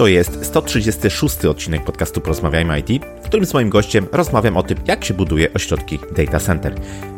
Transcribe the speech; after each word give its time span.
To 0.00 0.06
jest 0.06 0.44
136 0.44 1.44
odcinek 1.44 1.84
podcastu 1.84 2.20
Porozmawiajmy 2.20 2.80
IT, 2.80 3.04
w 3.22 3.24
którym 3.24 3.46
z 3.46 3.54
moim 3.54 3.70
gościem 3.70 4.06
rozmawiam 4.12 4.56
o 4.56 4.62
tym, 4.62 4.78
jak 4.86 5.04
się 5.04 5.14
buduje 5.14 5.52
ośrodki 5.52 5.98
data 6.16 6.40
center. 6.40 6.74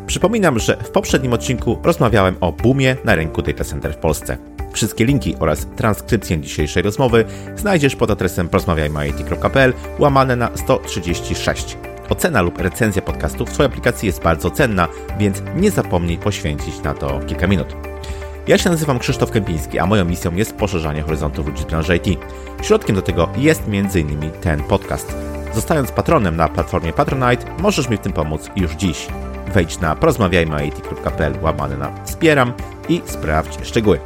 Przypominam, 0.06 0.58
że 0.58 0.76
w 0.76 0.90
poprzednim 0.90 1.32
odcinku 1.32 1.78
rozmawiałem 1.84 2.36
o 2.40 2.52
boomie 2.52 2.96
na 3.04 3.14
rynku 3.14 3.42
data 3.42 3.64
center 3.64 3.94
w 3.94 3.96
Polsce. 3.96 4.36
Wszystkie 4.72 5.04
linki 5.04 5.36
oraz 5.40 5.66
transkrypcję 5.76 6.40
dzisiejszej 6.40 6.82
rozmowy 6.82 7.24
znajdziesz 7.56 7.96
pod 7.96 8.10
adresem 8.10 8.48
porozmawiajmyit.pl 8.48 9.72
łamane 9.98 10.36
na 10.36 10.50
136. 10.56 11.76
Ocena 12.08 12.42
lub 12.42 12.58
recenzja 12.58 13.02
podcastu 13.02 13.46
w 13.46 13.50
Twojej 13.50 13.72
aplikacji 13.72 14.06
jest 14.06 14.22
bardzo 14.22 14.50
cenna, 14.50 14.88
więc 15.18 15.42
nie 15.56 15.70
zapomnij 15.70 16.18
poświęcić 16.18 16.82
na 16.82 16.94
to 16.94 17.20
kilka 17.26 17.46
minut. 17.46 17.91
Ja 18.46 18.58
się 18.58 18.70
nazywam 18.70 18.98
Krzysztof 18.98 19.30
Kępiński, 19.30 19.78
a 19.78 19.86
moją 19.86 20.04
misją 20.04 20.34
jest 20.34 20.56
poszerzanie 20.56 21.02
horyzontu 21.02 21.42
ludzi 21.42 21.62
z 21.62 21.66
branży 21.66 21.96
IT. 21.96 22.18
Środkiem 22.62 22.96
do 22.96 23.02
tego 23.02 23.28
jest 23.36 23.62
m.in. 23.68 24.30
ten 24.40 24.62
podcast. 24.62 25.16
Zostając 25.54 25.92
patronem 25.92 26.36
na 26.36 26.48
platformie 26.48 26.92
Patronite, 26.92 27.46
możesz 27.58 27.88
mi 27.88 27.96
w 27.96 28.00
tym 28.00 28.12
pomóc 28.12 28.50
już 28.56 28.72
dziś. 28.72 29.06
Wejdź 29.54 29.80
na 29.80 29.96
porozmawiajmyit.pl 29.96 31.34
łamane 31.42 31.76
na 31.76 32.04
wspieram 32.04 32.52
i 32.88 33.02
sprawdź 33.04 33.66
szczegóły. 33.66 33.98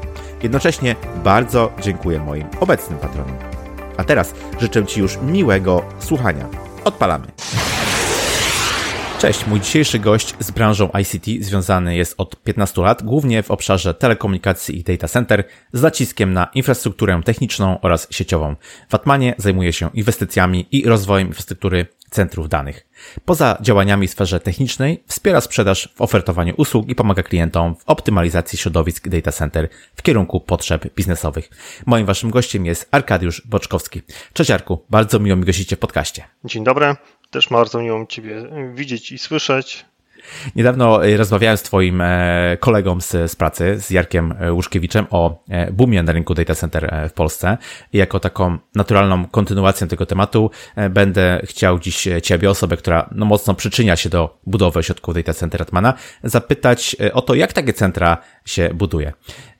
Jednocześnie 0.43 0.97
bardzo 1.25 1.73
dziękuję 1.81 2.19
moim 2.19 2.47
obecnym 2.61 2.99
patronom. 2.99 3.37
A 3.97 4.05
teraz 4.05 4.35
życzę 4.61 4.87
Ci 4.87 5.01
już 5.01 5.19
miłego 5.23 5.83
słuchania. 5.99 6.47
Odpalamy. 6.85 7.27
Cześć, 9.19 9.47
mój 9.47 9.61
dzisiejszy 9.61 9.99
gość 9.99 10.35
z 10.39 10.51
branżą 10.51 10.91
ICT 11.01 11.45
związany 11.45 11.97
jest 11.97 12.15
od 12.19 12.43
15 12.43 12.83
lat, 12.83 13.03
głównie 13.03 13.43
w 13.43 13.51
obszarze 13.51 13.95
telekomunikacji 13.95 14.79
i 14.79 14.83
data 14.83 15.09
center, 15.09 15.45
z 15.73 15.83
naciskiem 15.83 16.33
na 16.33 16.49
infrastrukturę 16.55 17.21
techniczną 17.25 17.81
oraz 17.81 18.09
sieciową. 18.11 18.57
W 18.89 18.95
Atmanie 18.95 19.35
zajmuje 19.39 19.73
się 19.73 19.91
inwestycjami 19.95 20.67
i 20.73 20.89
rozwojem 20.89 21.29
infrastruktury 21.29 21.87
centrów 22.11 22.49
danych. 22.49 22.87
Poza 23.25 23.59
działaniami 23.61 24.09
w 24.09 24.11
sferze 24.11 24.41
technicznej 24.41 25.03
wspiera 25.07 25.41
sprzedaż 25.41 25.89
w 25.95 26.03
ofertowaniu 26.03 26.55
usług 26.57 26.89
i 26.89 26.95
pomaga 26.95 27.23
klientom 27.23 27.77
w 27.77 27.83
optymalizacji 27.87 28.59
środowisk 28.59 29.09
data 29.09 29.33
center 29.33 29.69
w 29.95 30.03
kierunku 30.03 30.41
potrzeb 30.41 30.95
biznesowych. 30.95 31.51
Moim 31.87 32.07
waszym 32.07 32.31
gościem 32.31 32.67
jest 32.67 32.89
Arkadiusz 32.91 33.43
Boczkowski. 33.47 34.03
Cześć 34.33 34.51
Arku, 34.51 34.85
bardzo 34.91 35.19
miło 35.19 35.37
mi 35.37 35.45
gościcie 35.45 35.77
w 35.77 35.79
podcaście. 35.79 36.25
Dzień 36.45 36.65
dobry, 36.65 36.97
też 37.37 37.49
bardzo 37.49 37.81
miło 37.81 37.99
mi 37.99 38.07
Ciebie 38.07 38.43
widzieć 38.75 39.13
i 39.13 39.19
słyszeć. 39.19 39.85
Niedawno 40.57 41.07
e, 41.07 41.17
rozmawiałem 41.17 41.57
z 41.57 41.63
Twoim 41.63 42.01
e, 42.01 42.57
kolegą 42.61 43.01
z, 43.01 43.31
z 43.31 43.37
pracy, 43.37 43.81
z 43.81 43.91
Jarkiem 43.91 44.35
e, 44.41 44.53
Łuszkiewiczem 44.53 45.07
o 45.11 45.45
boomie 45.73 46.03
na 46.03 46.13
rynku 46.13 46.35
data 46.35 46.55
center 46.55 47.09
w 47.09 47.13
Polsce. 47.13 47.59
I 47.93 47.99
jako 47.99 48.21
taką 48.21 48.59
naturalną 48.75 49.27
kontynuację 49.27 49.87
tego 49.87 50.07
tematu 50.07 50.51
będę 50.91 51.43
chciał 51.45 51.79
dziś 51.79 52.09
Ciebie, 52.23 52.51
osobę, 52.51 52.77
która 52.77 53.09
no, 53.13 53.27
mocno 53.27 53.55
przyczynia 53.55 53.97
się 53.97 54.09
do 54.09 54.39
budowy 54.47 54.79
ośrodków 54.79 55.15
data 55.15 55.35
center 55.35 55.63
Atmana, 55.63 55.95
zapytać 56.25 56.97
o 57.13 57.23
to, 57.23 57.35
jak 57.35 57.53
takie 57.53 57.73
centra 57.73 58.17
się 58.45 58.71
buduje. 58.75 59.13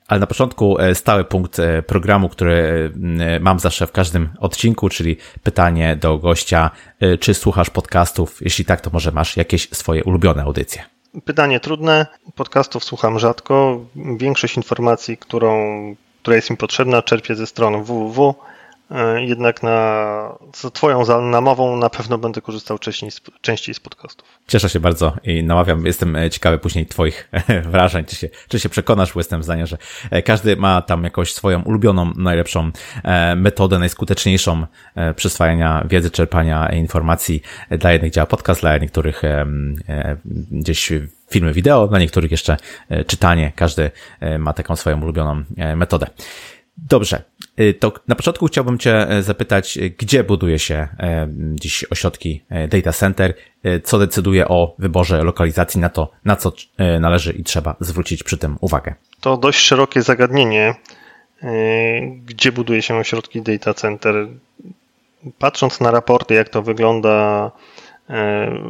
Ale 0.07 0.19
na 0.19 0.27
początku 0.27 0.79
e, 0.79 0.95
stały 0.95 1.23
punkt 1.23 1.59
e, 1.59 1.81
programu, 1.81 2.29
który 2.29 2.91
e, 3.19 3.39
mam 3.39 3.59
zawsze 3.59 3.87
w 3.87 3.91
każdym 3.91 4.29
odcinku, 4.39 4.89
czyli 4.89 5.17
pytanie 5.43 5.95
do 5.95 6.17
gościa, 6.17 6.71
czy 7.19 7.33
słuchasz 7.33 7.69
podcastów? 7.69 8.41
Jeśli 8.41 8.65
tak, 8.65 8.81
to 8.81 8.89
może 8.93 9.11
masz 9.11 9.37
jakieś 9.37 9.69
swoje 9.69 10.03
ulubione 10.03 10.43
audycje. 10.43 10.83
Pytanie 11.25 11.59
trudne. 11.59 12.05
Podcastów 12.35 12.83
słucham 12.83 13.19
rzadko. 13.19 13.85
Większość 14.17 14.57
informacji, 14.57 15.17
którą, 15.17 15.95
która 16.21 16.35
jest 16.35 16.49
mi 16.49 16.57
potrzebna, 16.57 17.01
czerpię 17.01 17.35
ze 17.35 17.47
strony 17.47 17.83
www 17.83 18.35
jednak 19.17 19.63
na, 19.63 20.37
z 20.55 20.73
Twoją 20.73 21.21
namową 21.21 21.77
na 21.77 21.89
pewno 21.89 22.17
będę 22.17 22.41
korzystał 22.41 22.79
częściej, 22.79 23.09
częściej 23.41 23.75
z 23.75 23.79
podcastów. 23.79 24.27
Cieszę 24.47 24.69
się 24.69 24.79
bardzo 24.79 25.13
i 25.23 25.43
namawiam, 25.43 25.85
jestem 25.85 26.15
e, 26.15 26.29
ciekawy 26.29 26.57
później 26.57 26.85
Twoich 26.85 27.29
wrażeń, 27.71 28.05
czy 28.05 28.15
się, 28.15 28.29
czy 28.47 28.59
się 28.59 28.69
przekonasz, 28.69 29.13
bo 29.13 29.19
jestem 29.19 29.43
zdania, 29.43 29.65
że 29.65 29.77
e, 30.11 30.21
każdy 30.21 30.55
ma 30.55 30.81
tam 30.81 31.03
jakąś 31.03 31.33
swoją 31.33 31.61
ulubioną, 31.61 32.11
najlepszą 32.15 32.71
metodę, 33.35 33.79
najskuteczniejszą 33.79 34.65
przyswajania 35.15 35.83
wiedzy, 35.89 36.11
czerpania 36.11 36.69
informacji. 36.69 37.41
Dla 37.71 37.91
jednych 37.91 38.11
działa 38.11 38.25
podcast, 38.25 38.61
dla 38.61 38.77
niektórych 38.77 39.21
gdzieś 40.51 40.93
filmy 41.29 41.53
wideo, 41.53 41.87
dla 41.87 41.99
niektórych 41.99 42.31
jeszcze 42.31 42.57
czytanie. 43.07 43.51
Każdy 43.55 43.91
ma 44.39 44.53
taką 44.53 44.75
swoją 44.75 45.01
ulubioną 45.01 45.43
metodę. 45.75 46.07
Dobrze, 46.77 47.23
y, 47.59 47.73
to 47.73 47.93
na 48.07 48.15
początku 48.15 48.47
chciałbym 48.47 48.77
Cię 48.77 49.09
e, 49.09 49.23
zapytać, 49.23 49.77
e, 49.77 49.89
gdzie 49.89 50.23
buduje 50.23 50.59
się 50.59 50.87
e, 50.99 51.27
dziś 51.31 51.85
ośrodki 51.91 52.43
data 52.69 52.93
center, 52.93 53.33
co 53.83 53.99
decyduje 53.99 54.47
o 54.47 54.75
wyborze 54.79 55.23
lokalizacji, 55.23 55.81
na 55.81 55.89
to, 55.89 56.11
na 56.25 56.35
co 56.35 56.51
należy 56.99 57.33
i 57.33 57.43
trzeba 57.43 57.75
zwrócić 57.79 58.23
przy 58.23 58.37
tym 58.37 58.57
uwagę. 58.61 58.95
To 59.21 59.37
dość 59.37 59.59
szerokie 59.59 60.01
zagadnienie, 60.01 60.75
gdzie 62.25 62.51
buduje 62.51 62.81
się 62.81 62.95
ośrodki 62.95 63.41
data 63.41 63.73
center. 63.73 64.27
Patrząc 65.39 65.79
na 65.79 65.91
raporty, 65.91 66.33
jak 66.33 66.49
to 66.49 66.61
wygląda 66.61 67.51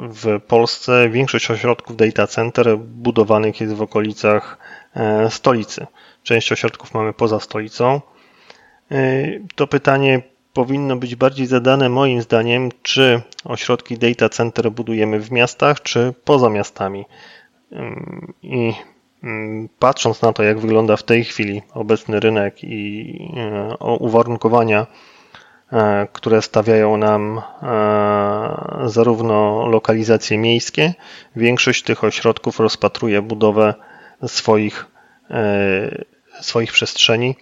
w 0.01 0.39
Polsce, 0.47 1.09
większość 1.09 1.51
ośrodków 1.51 1.97
data 1.97 2.28
center 2.28 2.78
budowanych 2.78 3.62
jest 3.62 3.74
w 3.74 3.81
okolicach 3.81 4.57
stolicy 5.29 5.88
część 6.28 6.52
ośrodków 6.52 6.94
mamy 6.94 7.14
poza 7.14 7.40
stolicą. 7.40 8.02
Y, 8.92 9.42
to 9.56 9.68
pytanie 9.68 10.22
powinno 10.54 10.96
być 10.96 11.16
bardziej 11.16 11.48
zadane 11.48 11.90
moim 11.90 12.22
zdaniem, 12.22 12.70
czy 12.82 13.22
ośrodki 13.46 13.98
data 13.98 14.30
center 14.30 14.72
budujemy 14.72 15.20
w 15.20 15.32
miastach, 15.32 15.82
czy 15.82 16.14
poza 16.24 16.50
miastami. 16.50 17.06
Y, 17.72 17.76
I 18.42 18.74
y, 19.24 19.28
patrząc 19.80 20.22
na 20.22 20.34
to, 20.34 20.44
jak 20.44 20.60
wygląda 20.60 20.98
w 20.98 21.04
tej 21.04 21.24
chwili 21.24 21.62
obecny 21.74 22.20
rynek 22.20 22.64
i 22.64 23.32
uwarunkowania, 24.00 24.88
które 26.14 26.42
stawiają 26.42 26.98
nam 26.98 27.42
zarówno 28.86 29.68
lokalizacje 29.68 30.38
miejskie, 30.38 30.94
większość 31.36 31.84
tych 31.84 32.04
ośrodków 32.04 32.60
rozpatruje 32.60 33.22
budowę 33.22 33.74
swoich 34.28 34.86
swoich 36.42 36.72
przestrzeni 36.72 37.36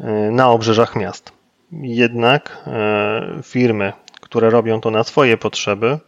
e, 0.00 0.04
na 0.30 0.50
obrzeżach 0.50 0.96
miast. 0.96 1.32
Jednak 1.72 2.58
e, 2.66 3.42
firmy, 3.42 3.92
które 4.20 4.50
robią 4.50 4.80
to 4.80 4.90
na 4.90 5.04
swoje 5.04 5.36
potrzeby, 5.36 5.98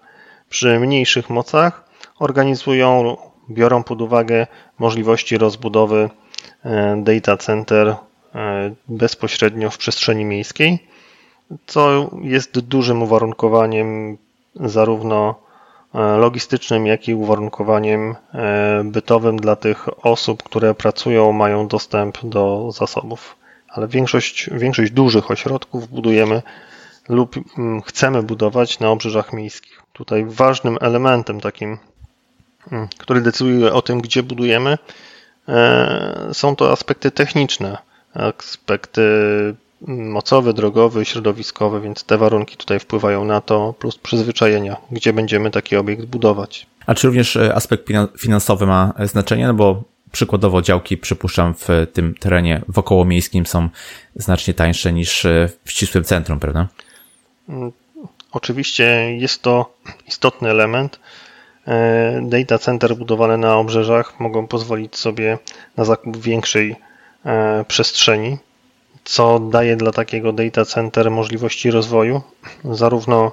przy 0.48 0.80
mniejszych 0.80 1.30
mocach 1.30 1.84
organizują, 2.18 3.16
biorą 3.50 3.82
pod 3.82 4.00
uwagę 4.00 4.46
możliwości 4.78 5.38
rozbudowy 5.38 6.10
e, 6.64 7.02
data 7.04 7.36
center 7.36 7.96
bezpośrednio 8.88 9.70
w 9.70 9.78
przestrzeni 9.78 10.24
miejskiej, 10.24 10.88
co 11.66 12.10
jest 12.22 12.60
dużym 12.60 13.02
uwarunkowaniem 13.02 14.18
zarówno 14.54 15.34
logistycznym, 15.94 16.86
jak 16.86 17.08
i 17.08 17.14
uwarunkowaniem 17.14 18.16
e, 18.34 18.82
bytowym 18.84 19.36
dla 19.36 19.56
tych 19.56 20.06
osób, 20.06 20.42
które 20.42 20.74
pracują, 20.74 21.32
mają 21.32 21.68
dostęp 21.68 22.18
do 22.24 22.72
zasobów. 22.72 23.36
Ale 23.68 23.88
większość, 23.88 24.50
większość 24.52 24.92
dużych 24.92 25.30
ośrodków 25.30 25.88
budujemy 25.88 26.42
lub 27.08 27.36
mm, 27.58 27.82
chcemy 27.82 28.22
budować 28.22 28.80
na 28.80 28.90
obrzeżach 28.90 29.32
miejskich. 29.32 29.82
Tutaj 29.92 30.24
ważnym 30.28 30.78
elementem 30.80 31.40
takim, 31.40 31.78
mm, 32.72 32.88
który 32.98 33.20
decyduje 33.20 33.72
o 33.72 33.82
tym, 33.82 34.00
gdzie 34.00 34.22
budujemy, 34.22 34.78
e, 35.48 36.30
są 36.32 36.56
to 36.56 36.72
aspekty 36.72 37.10
techniczne, 37.10 37.78
aspekty 38.14 39.02
mocowy, 39.88 40.54
drogowy, 40.54 41.04
środowiskowy, 41.04 41.80
więc 41.80 42.04
te 42.04 42.18
warunki 42.18 42.56
tutaj 42.56 42.80
wpływają 42.80 43.24
na 43.24 43.40
to, 43.40 43.74
plus 43.78 43.98
przyzwyczajenia, 43.98 44.76
gdzie 44.90 45.12
będziemy 45.12 45.50
taki 45.50 45.76
obiekt 45.76 46.04
budować. 46.04 46.66
A 46.86 46.94
czy 46.94 47.06
również 47.06 47.36
e, 47.36 47.54
aspekt 47.54 47.88
finansowy 48.18 48.66
ma 48.66 48.92
znaczenie? 49.04 49.46
No 49.46 49.54
bo 49.54 49.82
przykładowo 50.12 50.62
działki, 50.62 50.98
przypuszczam, 50.98 51.54
w 51.54 51.68
tym 51.92 52.14
terenie 52.14 52.62
wokołomiejskim 52.68 53.46
są 53.46 53.68
znacznie 54.14 54.54
tańsze 54.54 54.92
niż 54.92 55.24
e, 55.24 55.48
w 55.64 55.70
ścisłym 55.70 56.04
centrum, 56.04 56.40
prawda? 56.40 56.68
Mm, 57.48 57.72
oczywiście 58.32 59.16
jest 59.16 59.42
to 59.42 59.74
istotny 60.08 60.50
element. 60.50 61.00
E, 61.66 62.20
data 62.22 62.58
center 62.58 62.96
budowane 62.96 63.36
na 63.36 63.56
obrzeżach 63.56 64.20
mogą 64.20 64.46
pozwolić 64.46 64.96
sobie 64.96 65.38
na 65.76 65.84
zakup 65.84 66.16
większej 66.16 66.76
przestrzeni, 67.68 68.38
co 69.10 69.38
daje 69.38 69.76
dla 69.76 69.92
takiego 69.92 70.32
data 70.32 70.64
center 70.64 71.10
możliwości 71.10 71.70
rozwoju, 71.70 72.22
zarówno 72.64 73.32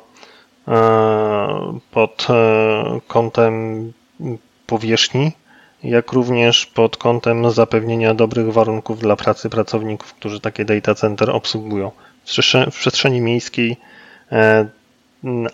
e, 0.67 1.79
pod 1.91 2.27
e, 2.29 2.99
kątem 3.07 3.93
powierzchni, 4.67 5.31
jak 5.83 6.11
również 6.11 6.65
pod 6.65 6.97
kątem 6.97 7.51
zapewnienia 7.51 8.13
dobrych 8.13 8.53
warunków 8.53 8.99
dla 8.99 9.15
pracy 9.15 9.49
pracowników, 9.49 10.13
którzy 10.13 10.39
takie 10.39 10.65
data 10.65 10.95
center 10.95 11.29
obsługują. 11.29 11.91
w 12.71 12.75
przestrzeni 12.75 13.21
miejskiej 13.21 13.77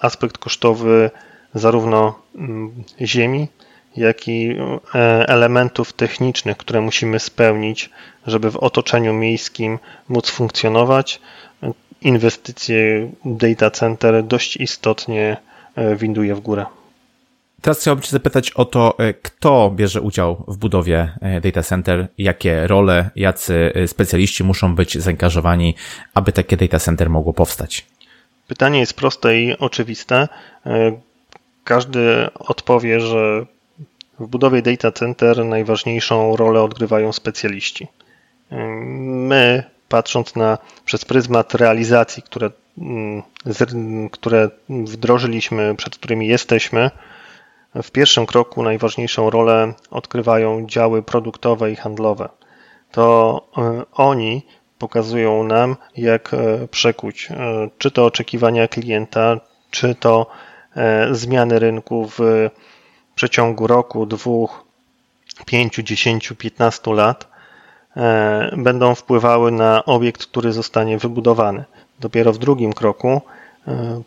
aspekt 0.02 0.38
kosztowy 0.38 1.12
zarówno 1.54 2.20
mm, 2.36 2.84
ziemi, 3.02 3.48
jak 3.98 4.28
i 4.28 4.56
elementów 5.28 5.94
technicznych, 5.94 6.58
które 6.58 6.82
musimy 6.82 7.20
spełnić, 7.20 7.90
żeby 8.28 8.52
w 8.52 8.58
otoczeniu 8.58 9.14
miejskim 9.14 9.80
móc 10.10 10.30
funkcjonować. 10.30 11.22
Inwestycje 12.02 13.12
data 13.26 13.72
center 13.72 14.24
dość 14.24 14.58
istotnie 14.58 15.38
winduje 15.98 16.36
w 16.36 16.40
górę. 16.40 16.66
Teraz 17.64 17.80
chciałbym 17.80 18.04
Cię 18.04 18.10
zapytać 18.10 18.52
o 18.52 18.66
to, 18.66 18.96
e, 19.00 19.14
kto 19.14 19.72
bierze 19.76 20.02
udział 20.02 20.44
w 20.48 20.58
budowie 20.58 21.10
e, 21.22 21.42
data 21.42 21.64
center, 21.64 22.08
jakie 22.18 22.68
role, 22.68 23.10
jacy 23.16 23.72
e, 23.76 23.88
specjaliści 23.88 24.44
muszą 24.44 24.76
być 24.76 24.98
zaangażowani, 24.98 25.76
aby 26.14 26.32
takie 26.32 26.58
data 26.58 26.80
center 26.80 27.10
mogło 27.10 27.34
powstać. 27.34 27.86
Pytanie 28.48 28.80
jest 28.80 28.94
proste 28.94 29.42
i 29.42 29.58
oczywiste. 29.58 30.28
Każdy 31.64 32.30
odpowie, 32.34 33.00
że 33.00 33.46
w 34.20 34.28
budowie 34.28 34.62
data 34.62 34.92
center 34.92 35.46
najważniejszą 35.46 36.36
rolę 36.36 36.62
odgrywają 36.62 37.14
specjaliści. 37.14 37.88
My, 39.06 39.64
patrząc 39.90 40.36
na 40.36 40.58
przez 40.86 41.06
pryzmat 41.06 41.56
realizacji, 41.56 42.24
które, 42.24 42.52
mm, 42.78 43.24
które 44.12 44.50
wdrożyliśmy, 44.70 45.76
przed 45.76 45.98
którymi 45.98 46.28
jesteśmy, 46.28 46.92
w 47.76 47.92
pierwszym 47.92 48.26
kroku 48.26 48.64
najważniejszą 48.64 49.30
rolę 49.30 49.74
odgrywają 49.92 50.68
działy 50.68 51.04
produktowe 51.04 51.72
i 51.72 51.76
handlowe. 51.76 52.30
To 52.92 53.48
e, 53.58 53.84
oni 53.94 54.46
pokazują 54.78 55.44
nam, 55.44 55.76
jak 55.98 56.34
e, 56.34 56.68
przekuć 56.68 57.32
e, 57.32 57.70
czy 57.78 57.92
to 57.92 58.06
oczekiwania 58.06 58.68
klienta, 58.68 59.40
czy 59.72 59.96
to 59.96 60.28
zmiany 61.12 61.60
rynku 61.60 62.10
w 62.18 62.20
przeciągu 63.16 63.68
roku, 63.68 64.06
dwóch, 64.06 64.66
pięciu, 65.46 65.84
dziesięciu, 65.84 66.36
piętnastu 66.36 66.94
lat 66.94 67.28
będą 68.58 68.96
wpływały 68.96 69.52
na 69.52 69.86
obiekt, 69.86 70.26
który 70.26 70.54
zostanie 70.54 70.98
wybudowany. 70.98 71.64
Dopiero 72.00 72.34
w 72.34 72.38
drugim 72.38 72.74
kroku 72.74 73.22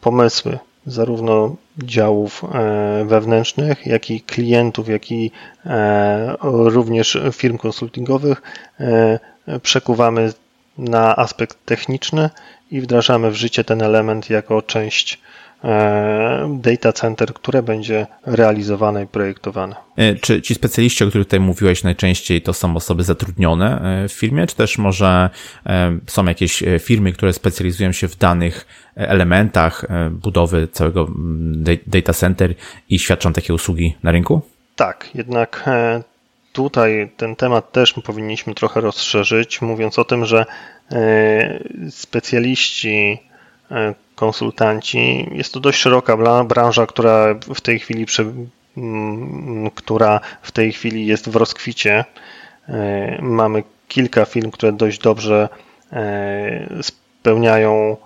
pomysły 0.00 0.58
zarówno 0.86 1.56
działów 1.78 2.44
e, 2.44 3.04
wewnętrznych, 3.04 3.86
jak 3.86 4.10
i 4.10 4.20
klientów, 4.20 4.88
jak 4.88 5.10
i 5.10 5.30
e, 5.66 6.36
również 6.40 7.18
firm 7.32 7.58
konsultingowych 7.58 8.42
e, 8.80 9.18
przekuwamy 9.62 10.32
na 10.78 11.16
aspekt 11.16 11.58
techniczny 11.64 12.30
i 12.70 12.80
wdrażamy 12.80 13.30
w 13.30 13.34
życie 13.34 13.64
ten 13.64 13.82
element 13.82 14.30
jako 14.30 14.62
część 14.62 15.20
data 16.48 16.92
center, 16.92 17.34
które 17.34 17.62
będzie 17.62 18.06
realizowane 18.26 19.02
i 19.02 19.06
projektowane. 19.06 19.74
Czy 20.20 20.42
ci 20.42 20.54
specjaliści, 20.54 21.04
o 21.04 21.08
których 21.08 21.26
tutaj 21.26 21.40
mówiłeś 21.40 21.84
najczęściej, 21.84 22.42
to 22.42 22.52
są 22.52 22.76
osoby 22.76 23.02
zatrudnione 23.02 23.80
w 24.08 24.12
firmie, 24.12 24.46
czy 24.46 24.56
też 24.56 24.78
może 24.78 25.30
są 26.06 26.24
jakieś 26.24 26.62
firmy, 26.80 27.12
które 27.12 27.32
specjalizują 27.32 27.92
się 27.92 28.08
w 28.08 28.16
danych 28.16 28.66
elementach 28.96 29.84
e, 29.84 30.10
budowy 30.10 30.68
całego 30.68 31.08
data 31.86 32.12
center 32.12 32.54
i 32.88 32.98
świadczą 32.98 33.32
takie 33.32 33.54
usługi 33.54 33.94
na 34.02 34.12
rynku? 34.12 34.40
Tak, 34.76 35.08
jednak 35.14 35.62
e, 35.66 36.02
tutaj 36.52 37.10
ten 37.16 37.36
temat 37.36 37.72
też 37.72 37.92
powinniśmy 37.92 38.54
trochę 38.54 38.80
rozszerzyć, 38.80 39.62
mówiąc 39.62 39.98
o 39.98 40.04
tym, 40.04 40.24
że 40.24 40.44
e, 40.92 41.64
specjaliści, 41.90 43.18
konsultanci, 44.14 45.28
jest 45.32 45.52
to 45.52 45.60
dość 45.60 45.80
szeroka 45.80 46.16
branża, 46.44 46.86
która 46.86 47.34
w 47.54 47.60
tej 47.60 47.78
chwili, 47.78 48.06
mm, 48.76 49.70
która 49.70 50.20
w 50.42 50.52
tej 50.52 50.72
chwili 50.72 51.06
jest 51.06 51.28
w 51.28 51.36
rozkwicie. 51.36 52.04
Mamy 53.20 53.62
kilka 53.88 54.24
firm, 54.24 54.50
które 54.50 54.72
dość 54.72 54.98
dobrze 54.98 55.48
spełniają 56.82 57.96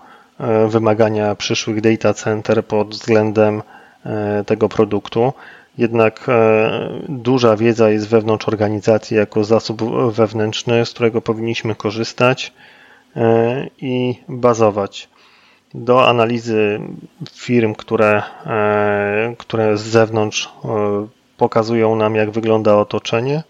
E, 0.41 0.67
wymagania 0.67 1.35
przyszłych 1.35 1.81
data 1.81 2.13
center 2.13 2.65
pod 2.65 2.89
względem 2.89 3.61
e, 4.05 4.43
tego 4.45 4.69
produktu. 4.69 5.33
Jednak 5.77 6.25
e, 6.29 6.89
duża 7.09 7.55
wiedza 7.55 7.89
jest 7.89 8.07
wewnątrz 8.07 8.47
organizacji 8.47 9.17
jako 9.17 9.43
zasób 9.43 9.81
wewnętrzny, 10.11 10.85
z 10.85 10.89
którego 10.89 11.21
powinniśmy 11.21 11.75
korzystać 11.75 12.53
i 13.77 14.15
bazować. 14.29 15.09
Do 15.73 16.07
analizy 16.07 16.79
firm, 17.33 17.75
które, 17.75 18.23
które 19.37 19.77
z 19.77 19.81
zewnątrz 19.81 20.49
pokazują 21.37 21.95
nam, 21.95 22.15
jak 22.15 22.31
wygląda 22.31 22.75
otoczenie, 22.75 23.43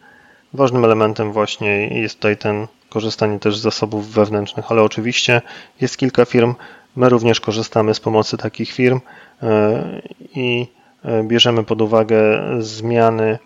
ważnym 0.53 0.85
elementem 0.85 1.31
właśnie 1.31 1.87
jest 1.87 2.15
tutaj 2.15 2.37
ten 2.37 2.67
korzystanie 2.89 3.39
też 3.39 3.57
z 3.57 3.61
zasobów 3.61 4.07
wewnętrznych, 4.07 4.71
ale 4.71 4.81
oczywiście 4.81 5.41
jest 5.81 5.97
kilka 5.97 6.25
firm, 6.25 6.55
My 6.95 7.09
również 7.09 7.39
korzystamy 7.39 7.93
z 7.93 7.99
pomocy 7.99 8.37
takich 8.37 8.71
firm 8.71 8.99
e, 9.43 10.01
i 10.35 10.67
e, 11.03 11.23
bierzemy 11.23 11.63
pod 11.63 11.81
uwagę 11.81 12.41
zmiany, 12.59 13.39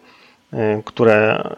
e, 0.54 0.82
które 0.86 1.50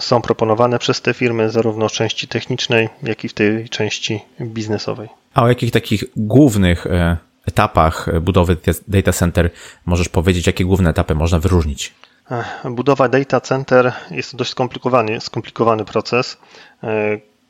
są 0.00 0.22
proponowane 0.22 0.78
przez 0.78 1.00
te 1.00 1.14
firmy, 1.14 1.50
zarówno 1.50 1.88
w 1.88 1.92
części 1.92 2.28
technicznej, 2.28 2.88
jak 3.02 3.24
i 3.24 3.28
w 3.28 3.34
tej 3.34 3.68
części 3.68 4.20
biznesowej. 4.40 5.21
A 5.34 5.42
o 5.42 5.48
jakich 5.48 5.70
takich 5.70 6.04
głównych 6.16 6.86
etapach 7.46 8.20
budowy 8.20 8.56
data 8.88 9.12
center 9.12 9.50
możesz 9.86 10.08
powiedzieć, 10.08 10.46
jakie 10.46 10.64
główne 10.64 10.90
etapy 10.90 11.14
można 11.14 11.38
wyróżnić? 11.38 11.94
Budowa 12.64 13.08
data 13.08 13.40
center 13.40 13.92
jest 14.10 14.36
dość 14.36 14.50
skomplikowany, 14.50 15.20
skomplikowany 15.20 15.84
proces, 15.84 16.38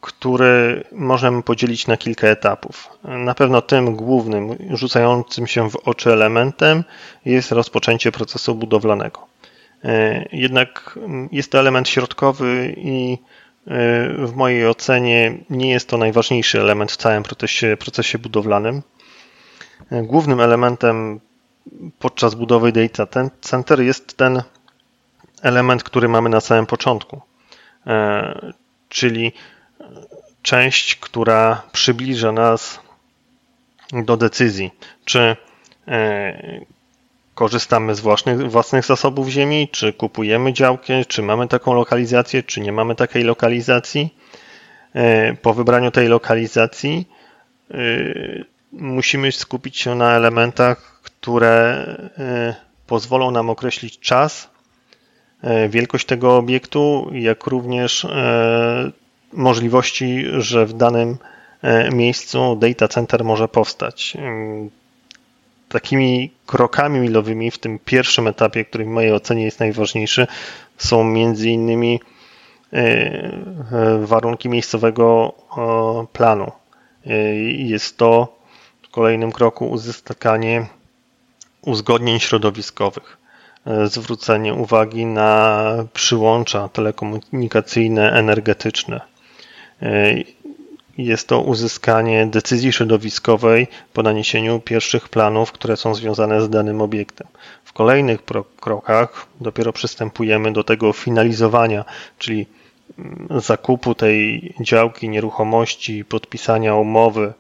który 0.03 0.85
możemy 0.93 1.43
podzielić 1.43 1.87
na 1.87 1.97
kilka 1.97 2.29
etapów. 2.29 2.89
Na 3.05 3.35
pewno 3.35 3.63
tym 3.63 3.97
głównym, 3.97 4.57
rzucającym 4.71 5.47
się 5.47 5.71
w 5.71 5.77
oczy 5.77 6.13
elementem 6.13 6.85
jest 7.25 7.53
rozpoczęcie 7.53 8.13
procesu 8.13 8.55
budowlanego. 8.55 9.27
E, 9.85 10.25
jednak 10.33 10.99
jest 11.33 11.53
to 11.53 11.59
element 11.59 11.89
środkowy 11.89 12.75
i 12.77 13.13
e, 13.13 13.19
w 14.19 14.33
mojej 14.35 14.67
ocenie 14.67 15.39
nie 15.51 15.71
jest 15.71 15.89
to 15.89 15.99
najważniejszy 15.99 16.61
element 16.61 16.93
w 16.93 16.97
całym 16.97 17.23
procesie, 17.23 17.77
procesie 17.77 18.19
budowlanym. 18.19 18.83
E, 19.91 20.03
głównym 20.03 20.41
elementem 20.41 21.21
podczas 21.99 22.35
budowy 22.35 22.73
data 22.73 23.07
center 23.41 23.81
jest 23.81 24.17
ten 24.17 24.43
element, 25.43 25.85
który 25.85 26.09
mamy 26.09 26.29
na 26.29 26.41
samym 26.41 26.67
początku, 26.67 27.21
czyli 28.89 29.33
część, 30.43 30.97
która 30.97 31.63
przybliża 31.73 32.33
nas 32.33 32.81
do 33.93 34.17
decyzji, 34.17 34.71
czy 35.05 35.37
e, 35.89 36.61
korzystamy 37.35 37.95
z 37.95 38.01
własnych, 38.01 38.51
własnych 38.51 38.87
zasobów 38.87 39.29
ziemi, 39.29 39.69
czy 39.73 39.93
kupujemy 39.93 40.53
działkę, 40.53 41.05
czy 41.05 41.23
mamy 41.23 41.49
taką 41.49 41.75
lokalizację, 41.75 42.43
czy 42.43 42.61
nie 42.61 42.73
mamy 42.73 42.95
takiej 42.95 43.25
lokalizacji. 43.25 44.15
E, 44.95 45.35
po 45.35 45.55
wybraniu 45.55 45.91
tej 45.91 46.09
lokalizacji 46.09 47.09
e, 47.71 47.77
musimy 48.73 49.33
skupić 49.33 49.77
się 49.77 49.95
na 49.95 50.17
elementach, 50.17 51.01
które 51.03 51.87
pozwolą 52.87 53.31
nam 53.31 53.51
określić 53.51 53.99
czas, 53.99 54.49
wielkość 55.69 56.07
tego 56.07 56.37
obiektu, 56.37 57.11
jak 57.13 57.47
również 57.47 58.07
możliwości, 59.33 60.25
że 60.39 60.67
w 60.67 60.73
danym 60.73 61.19
e, 61.63 61.91
miejscu 61.91 62.57
data 62.57 62.89
center 62.89 63.25
może 63.25 63.49
powstać. 63.49 64.17
Takimi 65.73 66.31
krokami 66.47 67.01
milowymi 67.01 67.51
w 67.51 67.59
tym 67.59 67.79
pierwszym 67.79 68.27
etapie, 68.29 68.65
który 68.65 68.85
w 68.85 68.89
mojej 68.89 69.13
ocenie 69.13 69.45
jest 69.45 69.61
najważniejszy, 69.61 70.27
są 70.79 71.05
między 71.05 71.51
innymi 71.51 72.01
e, 72.73 72.77
e, 72.79 74.07
warunki 74.07 74.49
miejscowego 74.49 75.33
planu. 76.13 76.53
Jest 77.57 77.97
to 77.97 78.37
w 78.83 78.89
kolejnym 78.91 79.33
kroku 79.33 79.71
uzyskanie 79.71 80.67
uzgodnień 81.63 82.21
środowiskowych, 82.21 83.19
zwrócenie 83.85 84.55
uwagi 84.55 85.07
na 85.07 85.65
przyłącza 85.93 86.69
telekomunikacyjne, 86.69 88.13
energetyczne, 88.13 89.01
E, 89.83 90.15
jest 90.99 91.29
to 91.29 91.41
uzyskanie 91.41 92.27
decyzji 92.27 92.73
środowiskowej 92.73 93.67
po 93.93 94.03
naniesieniu 94.03 94.61
pierwszych 94.61 95.09
planów, 95.09 95.53
które 95.53 95.77
są 95.77 95.95
związane 95.95 96.43
z 96.43 96.51
danym 96.51 96.81
obiektem. 96.81 97.27
W 97.65 97.73
kolejnych 97.73 98.21
krokach 98.61 99.27
dopiero 99.41 99.73
przystępujemy 99.73 100.53
do 100.53 100.65
tego 100.65 100.93
finalizowania, 100.93 101.85
czyli 102.19 102.47
mm, 102.99 103.41
zakupu 103.41 103.95
tej 103.95 104.55
działki 104.61 105.09
nieruchomości, 105.09 106.05
podpisania 106.05 106.75
umowy 106.75 107.33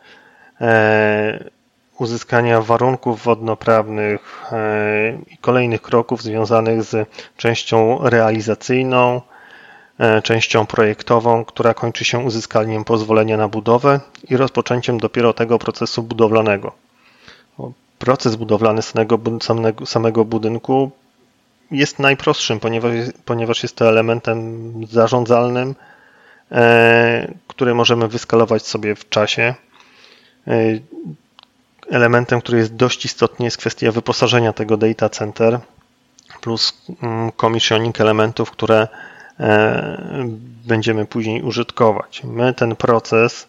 uzyskania 1.98 2.60
warunków 2.60 3.22
wodnoprawnych 3.24 4.50
i 5.30 5.36
kolejnych 5.36 5.82
kroków 5.82 6.22
związanych 6.22 6.82
z 6.82 7.08
częścią 7.36 7.98
realizacyjną, 8.08 9.20
częścią 10.22 10.66
projektową, 10.66 11.44
która 11.44 11.74
kończy 11.74 12.04
się 12.04 12.18
uzyskaniem 12.18 12.84
pozwolenia 12.84 13.36
na 13.36 13.48
budowę 13.48 14.00
i 14.30 14.36
rozpoczęciem 14.36 14.98
dopiero 15.00 15.32
tego 15.32 15.58
procesu 15.58 16.02
budowlanego. 16.02 16.72
Proces 17.98 18.36
budowlany 18.36 18.82
samego, 18.82 19.18
samego 19.86 20.24
budynku 20.24 20.90
jest 21.70 21.98
najprostszym, 21.98 22.60
ponieważ, 22.60 22.92
ponieważ 23.24 23.62
jest 23.62 23.76
to 23.76 23.88
elementem 23.88 24.72
zarządzalnym, 24.90 25.74
e, 26.52 27.34
który 27.48 27.74
możemy 27.74 28.08
wyskalować 28.08 28.66
sobie 28.66 28.94
w 28.94 29.08
czasie. 29.08 29.54
E, 30.46 30.52
elementem, 31.90 32.40
który 32.40 32.58
jest 32.58 32.74
dość 32.74 33.04
istotny, 33.04 33.44
jest 33.44 33.56
kwestia 33.56 33.92
wyposażenia 33.92 34.52
tego 34.52 34.76
data 34.76 35.08
center 35.08 35.60
plus 36.40 36.86
mm, 37.02 37.32
commissioning 37.32 38.00
elementów, 38.00 38.50
które 38.50 38.76
e, 38.76 39.11
będziemy 40.66 41.06
później 41.06 41.42
użytkować. 41.42 42.22
My 42.24 42.54
ten 42.54 42.76
proces 42.76 43.48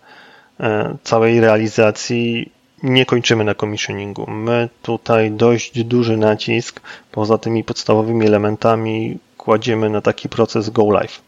całej 1.04 1.40
realizacji 1.40 2.52
nie 2.84 3.06
kończymy 3.06 3.44
na 3.44 3.56
commissioningu. 3.56 4.32
My 4.32 4.70
tutaj 4.82 5.32
dość 5.32 5.84
duży 5.84 6.18
nacisk 6.18 6.82
poza 7.12 7.38
tymi 7.38 7.64
podstawowymi 7.64 8.28
elementami 8.28 9.20
kładziemy 9.38 9.90
na 9.90 10.02
taki 10.02 10.30
proces 10.30 10.70
go 10.70 10.92
live. 10.92 11.22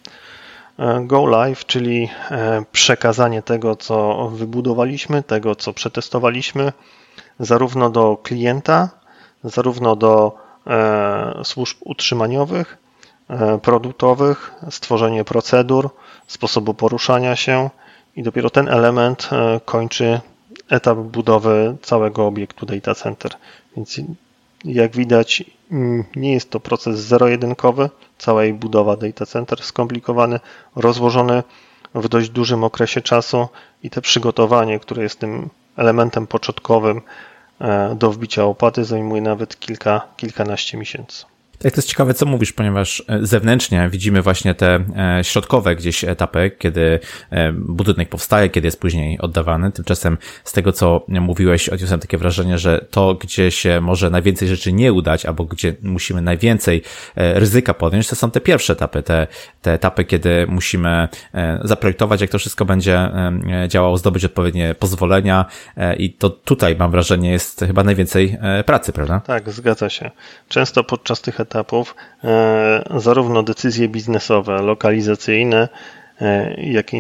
E, 0.80 1.02
go 1.04 1.26
live, 1.26 1.66
czyli 1.66 2.10
e, 2.32 2.64
przekazanie 2.72 3.42
tego, 3.42 3.76
co 3.76 4.28
wybudowaliśmy, 4.30 5.24
tego, 5.24 5.56
co 5.56 5.74
przetestowaliśmy, 5.74 6.74
zarówno 7.40 7.90
do 7.90 8.18
klienta, 8.24 8.90
zarówno 9.44 9.96
do 9.96 10.38
e, 10.68 11.42
służb 11.44 11.78
utrzymaniowych, 11.86 12.78
produktowych, 13.62 14.54
stworzenie 14.70 15.24
procedur, 15.24 15.90
sposobu 16.28 16.74
poruszania 16.74 17.36
się 17.36 17.70
i 18.16 18.24
dopiero 18.24 18.50
ten 18.50 18.68
element 18.70 19.30
kończy 19.66 20.20
etap 20.70 20.98
budowy 20.98 21.78
całego 21.82 22.28
obiektu 22.28 22.66
data 22.66 22.96
center. 22.96 23.32
Więc 23.76 24.00
jak 24.66 24.96
widać, 24.96 25.44
mm, 25.72 26.04
nie 26.16 26.34
jest 26.34 26.50
to 26.50 26.60
proces 26.60 27.00
zero-jedynkowy, 27.00 27.90
całej 28.18 28.54
budowa 28.54 28.96
data 28.96 29.26
center 29.26 29.64
skomplikowany, 29.64 30.40
rozłożony 30.76 31.44
w 31.96 32.08
dość 32.08 32.30
dużym 32.30 32.64
okresie 32.64 33.02
czasu 33.02 33.48
i 33.84 33.90
te 33.90 34.02
przygotowanie, 34.02 34.80
które 34.80 35.04
jest 35.04 35.20
tym 35.20 35.50
elementem 35.78 36.28
początkowym 36.28 37.02
e, 37.62 37.96
do 37.96 38.12
wbicia 38.12 38.44
opłaty 38.44 38.86
zajmuje 38.86 39.22
nawet 39.22 39.60
kilka, 39.60 40.02
kilkanaście 40.18 40.78
miesięcy. 40.78 41.26
Tak, 41.60 41.72
to 41.72 41.78
jest 41.78 41.90
ciekawe, 41.90 42.14
co 42.14 42.26
mówisz, 42.26 42.54
ponieważ 42.54 43.04
e, 43.08 43.26
zewnętrznie 43.26 43.90
widzimy 43.92 44.22
właśnie 44.22 44.54
te 44.54 44.76
e, 44.76 45.24
środkowe 45.24 45.76
gdzieś 45.76 46.04
etapy, 46.04 46.52
kiedy 46.60 47.00
e, 47.30 47.52
budynek 47.52 48.10
powstaje, 48.10 48.50
kiedy 48.50 48.68
jest 48.68 48.80
później 48.80 49.20
oddawany. 49.20 49.72
Tymczasem 49.72 50.18
z 50.44 50.54
tego, 50.54 50.72
co 50.72 51.06
mówiłeś, 51.08 51.70
odniosłem 51.70 52.00
takie 52.00 52.18
wrażenie, 52.18 52.58
że 52.58 52.86
to, 52.92 53.14
gdzie 53.14 53.52
się 53.52 53.82
może 53.82 54.10
najwięcej 54.10 54.48
rzeczy 54.48 54.74
nie 54.74 54.94
udać, 54.94 55.26
albo 55.26 55.46
gdzie 55.46 55.76
musimy 55.82 56.22
najwięcej 56.22 56.82
ryzyka 57.16 57.74
podjąć, 57.74 58.08
to 58.08 58.16
są 58.16 58.32
te 58.32 58.42
pierwsze 58.42 58.74
etapy, 58.74 59.04
te, 59.04 59.28
te 59.62 59.74
etapy, 59.74 60.06
kiedy 60.06 60.48
musimy 60.48 61.08
zaprojektować, 61.64 62.22
jak 62.22 62.30
to 62.30 62.40
wszystko 62.40 62.66
będzie 62.66 63.10
działało, 63.68 63.98
zdobyć 63.98 64.26
odpowiednie 64.26 64.76
pozwolenia 64.80 65.46
i 65.98 66.14
to 66.14 66.30
tutaj, 66.30 66.76
mam 66.76 66.92
wrażenie, 66.92 67.32
jest 67.32 67.60
chyba 67.60 67.84
najwięcej 67.84 68.38
pracy, 68.66 68.94
prawda? 68.94 69.20
Tak, 69.20 69.50
zgadza 69.50 69.90
się. 69.90 70.12
Często 70.50 70.84
podczas 70.84 71.22
tych 71.22 71.40
etapów 71.46 71.96
e, 72.24 72.84
zarówno 72.96 73.44
decyzje 73.44 73.88
biznesowe, 73.88 74.62
lokalizacyjne, 74.62 75.70
e, 76.22 76.54
jak 76.62 76.94
i 76.94 77.00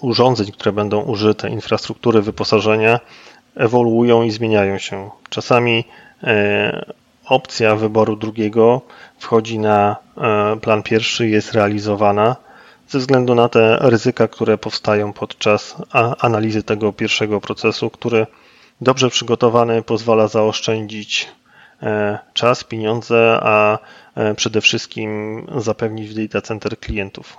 urządzeń, 0.00 0.52
które 0.52 0.72
będą 0.72 1.00
użyte, 1.02 1.50
infrastruktury 1.50 2.22
wyposażenia 2.22 3.00
ewoluują 3.56 4.22
i 4.22 4.30
zmieniają 4.30 4.78
się. 4.78 5.10
Czasami 5.28 5.84
e, 6.24 6.92
opcja 7.26 7.76
wyboru 7.76 8.16
drugiego 8.16 8.80
wchodzi 9.18 9.58
na 9.58 9.96
plan 10.60 10.82
pierwszy 10.82 11.28
jest 11.28 11.52
realizowana 11.52 12.36
ze 12.88 12.98
względu 12.98 13.34
na 13.34 13.48
te 13.48 13.78
ryzyka, 13.80 14.28
które 14.28 14.58
powstają 14.58 15.12
podczas 15.12 15.76
analizy 16.20 16.62
tego 16.62 16.92
pierwszego 16.92 17.40
procesu, 17.40 17.90
który 17.90 18.26
dobrze 18.80 19.10
przygotowany 19.10 19.82
pozwala 19.82 20.28
zaoszczędzić 20.28 21.28
czas, 22.34 22.64
pieniądze, 22.64 23.38
a 23.42 23.78
e, 24.14 24.34
przede 24.34 24.60
wszystkim 24.60 25.42
zapewnić 25.56 26.08
w 26.08 26.14
data 26.14 26.40
center 26.40 26.78
klientów. 26.78 27.36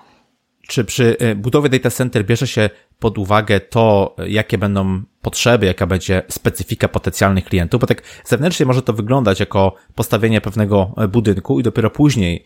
Czy 0.68 0.84
przy 0.84 1.18
e, 1.20 1.36
budowie 1.36 1.70
data 1.70 1.90
center 1.90 2.26
bierze 2.26 2.48
się 2.48 2.70
pod 3.00 3.18
uwagę 3.18 3.60
to, 3.60 4.16
jakie 4.28 4.58
będą 4.58 5.02
potrzeby, 5.22 5.66
jaka 5.66 5.88
będzie 5.88 6.22
specyfika 6.30 6.88
potencjalnych 6.88 7.46
klientów, 7.46 7.82
bo 7.82 7.88
tak 7.88 8.02
zewnętrznie 8.26 8.66
może 8.66 8.82
to 8.82 8.94
wyglądać 8.94 9.40
jako 9.40 9.76
postawienie 9.96 10.42
pewnego 10.42 10.96
budynku 11.10 11.60
i 11.60 11.64
dopiero 11.64 11.90
później, 11.90 12.44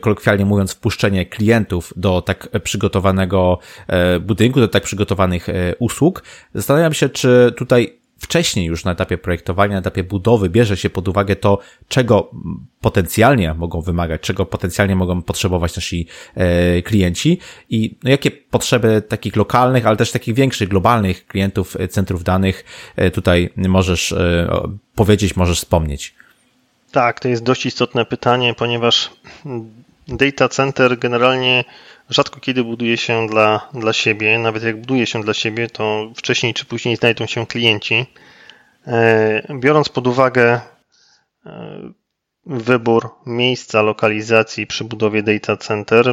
kolokwialnie 0.00 0.44
mówiąc, 0.44 0.72
wpuszczenie 0.72 1.26
klientów 1.26 1.92
do 1.96 2.22
tak 2.22 2.48
przygotowanego 2.62 3.58
budynku, 4.20 4.60
do 4.60 4.68
tak 4.68 4.82
przygotowanych 4.82 5.46
usług. 5.78 6.22
Zastanawiam 6.54 6.94
się, 6.94 7.08
czy 7.08 7.54
tutaj 7.56 7.98
wcześniej 8.18 8.66
już 8.66 8.84
na 8.84 8.92
etapie 8.92 9.18
projektowania, 9.18 9.72
na 9.72 9.78
etapie 9.78 10.04
budowy 10.04 10.48
bierze 10.48 10.76
się 10.76 10.90
pod 10.90 11.08
uwagę 11.08 11.36
to, 11.36 11.58
czego 11.88 12.30
potencjalnie 12.80 13.54
mogą 13.54 13.80
wymagać, 13.80 14.20
czego 14.20 14.46
potencjalnie 14.46 14.96
mogą 14.96 15.22
potrzebować 15.22 15.76
nasi 15.76 16.06
e, 16.34 16.82
klienci 16.82 17.38
i 17.70 17.96
no, 18.04 18.10
jakie 18.10 18.30
potrzeby 18.30 19.02
takich 19.08 19.36
lokalnych, 19.36 19.86
ale 19.86 19.96
też 19.96 20.12
takich 20.12 20.34
większych, 20.34 20.68
globalnych 20.68 21.26
klientów 21.26 21.76
e, 21.76 21.88
centrów 21.88 22.24
danych 22.24 22.64
e, 22.96 23.10
tutaj 23.10 23.50
możesz 23.56 24.14
powiedzieć, 24.94 25.36
możesz 25.36 25.58
wspomnieć. 25.58 26.14
Tak, 26.92 27.20
to 27.20 27.28
jest 27.28 27.42
dość 27.42 27.66
istotne 27.66 28.04
pytanie, 28.04 28.54
ponieważ 28.54 29.10
data 30.08 30.48
center 30.48 30.98
generalnie 30.98 31.64
rzadko 32.10 32.40
kiedy 32.40 32.64
buduje 32.64 32.96
się 32.96 33.26
dla, 33.26 33.68
dla 33.74 33.92
siebie. 33.92 34.38
Nawet 34.38 34.62
jak 34.62 34.80
buduje 34.80 35.06
się 35.06 35.22
dla 35.22 35.34
siebie, 35.34 35.68
to 35.68 36.12
wcześniej 36.16 36.54
czy 36.54 36.64
później 36.64 36.96
znajdą 36.96 37.26
się 37.26 37.46
klienci. 37.46 38.06
E, 38.86 39.42
biorąc 39.54 39.88
pod 39.88 40.06
uwagę 40.06 40.60
e, 41.46 41.80
wybór 42.46 43.10
miejsca, 43.26 43.82
lokalizacji 43.82 44.66
przy 44.66 44.84
budowie 44.84 45.22
data 45.22 45.56
center, 45.56 46.12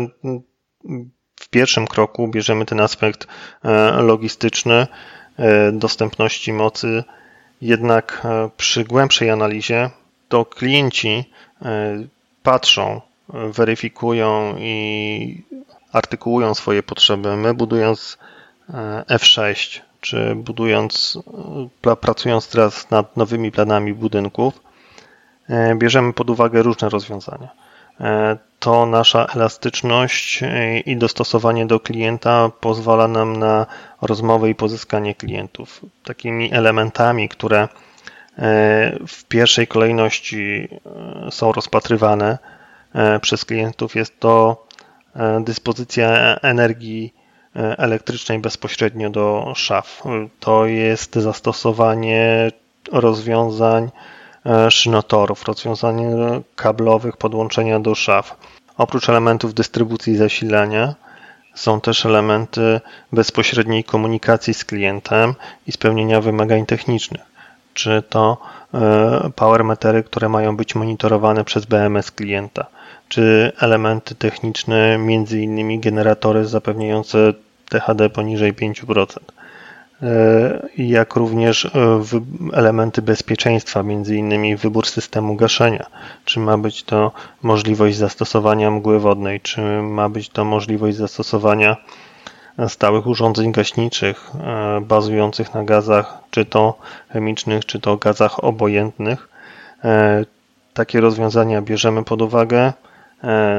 w 1.40 1.50
pierwszym 1.50 1.88
kroku 1.88 2.28
bierzemy 2.28 2.66
ten 2.66 2.80
aspekt 2.80 3.28
e, 3.64 3.92
logistyczny, 4.02 4.88
dostępności 5.74 6.54
mocy. 6.54 7.04
Jednak 7.62 8.28
przy 8.58 8.84
głębszej 8.84 9.30
analizie 9.30 9.90
to 10.30 10.46
klienci 10.46 11.30
patrzą, 12.44 13.02
weryfikują 13.30 14.56
i 14.60 15.44
artykułują 15.94 16.56
swoje 16.56 16.84
potrzeby. 16.84 17.38
My 17.38 17.54
budując 17.54 18.18
e, 18.70 19.04
F6, 19.10 19.82
czy 20.02 20.36
budując, 20.36 21.20
e, 21.88 21.96
pracując 21.96 22.50
teraz 22.50 22.90
nad 22.90 23.18
nowymi 23.18 23.52
planami 23.52 23.94
budynków, 23.94 24.62
e, 25.50 25.76
bierzemy 25.76 26.14
pod 26.14 26.30
uwagę 26.30 26.64
różne 26.64 26.90
rozwiązania. 26.90 27.50
To 28.60 28.86
nasza 28.86 29.26
elastyczność 29.36 30.44
i 30.86 30.98
dostosowanie 30.98 31.66
do 31.66 31.80
klienta 31.80 32.52
pozwala 32.60 33.08
nam 33.08 33.38
na 33.38 33.66
rozmowę 34.02 34.50
i 34.50 34.56
pozyskanie 34.56 35.16
klientów. 35.16 35.82
Takimi 36.04 36.54
elementami, 36.54 37.30
które 37.30 37.68
w 39.08 39.24
pierwszej 39.28 39.68
kolejności 39.68 40.68
są 41.30 41.52
rozpatrywane 41.52 42.38
przez 43.22 43.46
klientów, 43.46 43.96
jest 43.96 44.20
to 44.20 44.66
dyspozycja 45.42 46.38
energii 46.42 47.14
e, 47.56 47.78
elektrycznej 47.78 48.40
bezpośrednio 48.40 49.10
do 49.10 49.54
szaf. 49.56 50.04
To 50.40 50.66
jest 50.66 51.16
zastosowanie 51.16 52.52
rozwiązań 52.92 53.92
e, 54.46 54.72
szynotorów, 54.72 55.46
rozwiązań 55.46 56.04
kablowych 56.56 57.18
podłączenia 57.18 57.80
do 57.80 57.96
szaf. 57.96 58.38
Oprócz 58.78 59.10
elementów 59.10 59.54
dystrybucji 59.54 60.18
zasilania 60.18 60.96
są 61.54 61.82
też 61.82 62.06
elementy 62.06 62.82
bezpośredniej 63.12 63.84
komunikacji 63.84 64.54
z 64.54 64.66
klientem 64.66 65.34
i 65.68 65.72
spełnienia 65.72 66.22
wymagań 66.22 66.66
technicznych. 66.66 67.22
Czy 67.74 68.04
to 68.10 68.38
power 69.36 69.64
metery, 69.64 70.04
które 70.04 70.30
mają 70.30 70.58
być 70.58 70.76
monitorowane 70.76 71.44
przez 71.44 71.66
BMS 71.66 72.12
klienta 72.12 72.66
czy 73.08 73.52
elementy 73.60 74.16
techniczne, 74.16 74.98
między 74.98 75.42
innymi 75.42 75.80
generatory 75.80 76.46
zapewniające 76.46 77.34
THD 77.70 78.10
poniżej 78.10 78.54
5%. 78.54 79.06
jak 80.78 81.16
również 81.16 81.72
elementy 82.54 83.02
bezpieczeństwa, 83.02 83.84
między 83.84 84.16
innymi 84.16 84.56
wybór 84.56 84.88
systemu 84.88 85.36
gaszenia. 85.36 85.86
Czy 86.26 86.40
ma 86.40 86.58
być 86.58 86.84
to 86.84 87.12
możliwość 87.42 87.98
zastosowania 87.98 88.72
mgły 88.72 89.00
wodnej, 89.00 89.42
czy 89.42 89.62
ma 89.82 90.10
być 90.10 90.30
to 90.30 90.46
możliwość 90.46 90.98
zastosowania 90.98 91.78
stałych 92.68 93.08
urządzeń 93.08 93.52
gaśniczych 93.52 94.32
bazujących 94.82 95.54
na 95.54 95.64
gazach, 95.64 96.18
czy 96.32 96.46
to 96.46 96.78
chemicznych, 97.10 97.66
czy 97.66 97.80
to 97.80 97.98
gazach 97.98 98.44
obojętnych. 98.44 99.30
Takie 100.74 101.02
rozwiązania 101.02 101.62
bierzemy 101.62 102.04
pod 102.04 102.22
uwagę. 102.22 102.74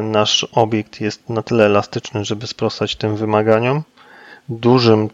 Nasz 0.03 0.47
obiekt 0.53 1.01
jest 1.01 1.29
na 1.29 1.43
tyle 1.43 1.67
elastyczny, 1.67 2.25
żeby 2.25 2.47
sprostać 2.47 2.97
tym 2.97 3.17
wymaganiom. 3.17 3.83
Dużym 4.49 5.09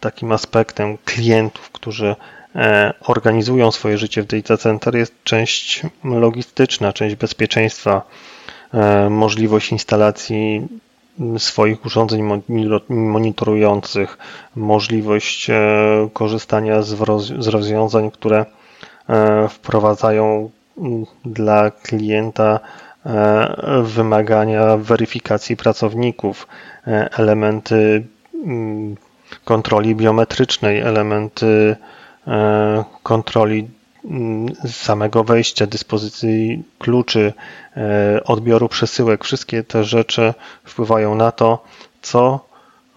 takim 0.00 0.32
aspektem 0.32 0.98
klientów, 1.04 1.70
którzy 1.70 2.16
e, 2.54 2.94
organizują 3.00 3.72
swoje 3.72 3.98
życie 3.98 4.22
w 4.22 4.26
data 4.26 4.56
center 4.56 4.96
jest 4.96 5.14
część 5.24 5.82
logistyczna, 6.04 6.92
część 6.92 7.16
bezpieczeństwa, 7.16 8.02
e, 8.74 9.10
możliwość 9.10 9.72
instalacji 9.72 10.68
swoich 11.38 11.86
urządzeń 11.86 12.42
monitorujących, 12.88 14.18
możliwość 14.56 15.50
e, 15.50 15.54
korzystania 16.12 16.82
z 17.38 17.48
rozwiązań, 17.48 18.10
które 18.10 18.46
wprowadzają 19.48 20.50
dla 21.24 21.70
klienta 21.70 22.60
wymagania 23.82 24.76
weryfikacji 24.76 25.56
pracowników, 25.56 26.46
elementy 27.10 28.04
kontroli 29.44 29.94
biometrycznej, 29.94 30.80
elementy 30.80 31.76
e, 32.26 32.84
kontroli 33.02 33.70
mm, 34.04 34.54
samego 34.66 35.24
wejścia, 35.24 35.66
dyspozycji 35.66 36.64
kluczy, 36.78 37.32
e, 37.76 38.20
odbioru 38.24 38.68
przesyłek, 38.68 39.24
wszystkie 39.24 39.62
te 39.62 39.84
rzeczy 39.84 40.34
wpływają 40.64 41.14
na 41.14 41.32
to, 41.32 41.64
co 42.02 42.46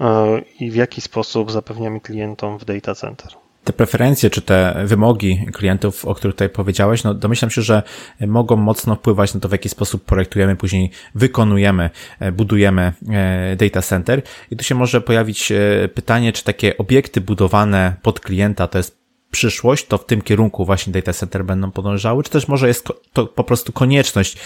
e, 0.01 0.41
i 0.59 0.71
w 0.71 0.75
jaki 0.75 1.01
sposób 1.01 1.51
zapewniamy 1.51 2.01
klientom 2.01 2.57
w 2.57 2.65
data 2.65 2.95
center 2.95 3.46
te 3.67 3.73
preferencje 3.73 4.29
czy 4.29 4.41
te 4.41 4.83
wymogi 4.85 5.45
klientów, 5.53 6.05
o 6.05 6.15
których 6.15 6.35
tutaj 6.35 6.49
powiedziałeś, 6.49 7.03
no 7.03 7.13
domyślam 7.13 7.51
się, 7.51 7.61
że 7.61 7.83
mogą 8.27 8.55
mocno 8.55 8.95
wpływać 8.95 9.33
na 9.33 9.39
to, 9.39 9.49
w 9.49 9.51
jaki 9.51 9.69
sposób 9.69 10.05
projektujemy, 10.05 10.55
później 10.55 10.91
wykonujemy, 11.15 11.89
e, 12.19 12.31
budujemy 12.31 12.93
e, 13.09 13.55
data 13.55 13.81
center. 13.81 14.21
I 14.51 14.57
tu 14.57 14.63
się 14.63 14.75
może 14.75 15.01
pojawić 15.01 15.51
e, 15.51 15.89
pytanie, 15.93 16.33
czy 16.33 16.43
takie 16.43 16.77
obiekty 16.77 17.21
budowane 17.21 17.95
pod 18.01 18.19
klienta 18.19 18.67
to 18.67 18.77
jest 18.77 18.97
przyszłość, 19.31 19.87
to 19.87 19.97
w 19.97 20.05
tym 20.05 20.21
kierunku 20.21 20.65
właśnie 20.65 20.93
data 20.93 21.13
center 21.13 21.45
będą 21.45 21.71
podążały, 21.71 22.23
czy 22.23 22.29
też 22.29 22.47
może 22.47 22.67
jest 22.67 22.87
to 23.13 23.25
po 23.25 23.43
prostu 23.43 23.73
konieczność 23.73 24.37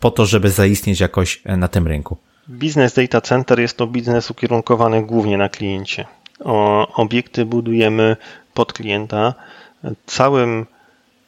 po 0.00 0.10
to, 0.10 0.26
żeby 0.26 0.50
zaistnieć 0.50 1.00
jakoś 1.00 1.42
na 1.44 1.68
tym 1.68 1.86
rynku? 1.86 2.16
Biznes 2.48 2.94
data 2.94 3.20
center 3.20 3.60
jest 3.60 3.76
to 3.76 3.86
biznes 3.86 4.30
ukierunkowany 4.30 5.02
głównie 5.02 5.38
na 5.38 5.48
kliencie. 5.48 6.06
Obiekty 6.94 7.44
budujemy 7.44 8.16
pod 8.54 8.72
klienta. 8.72 9.34
Całym 10.06 10.66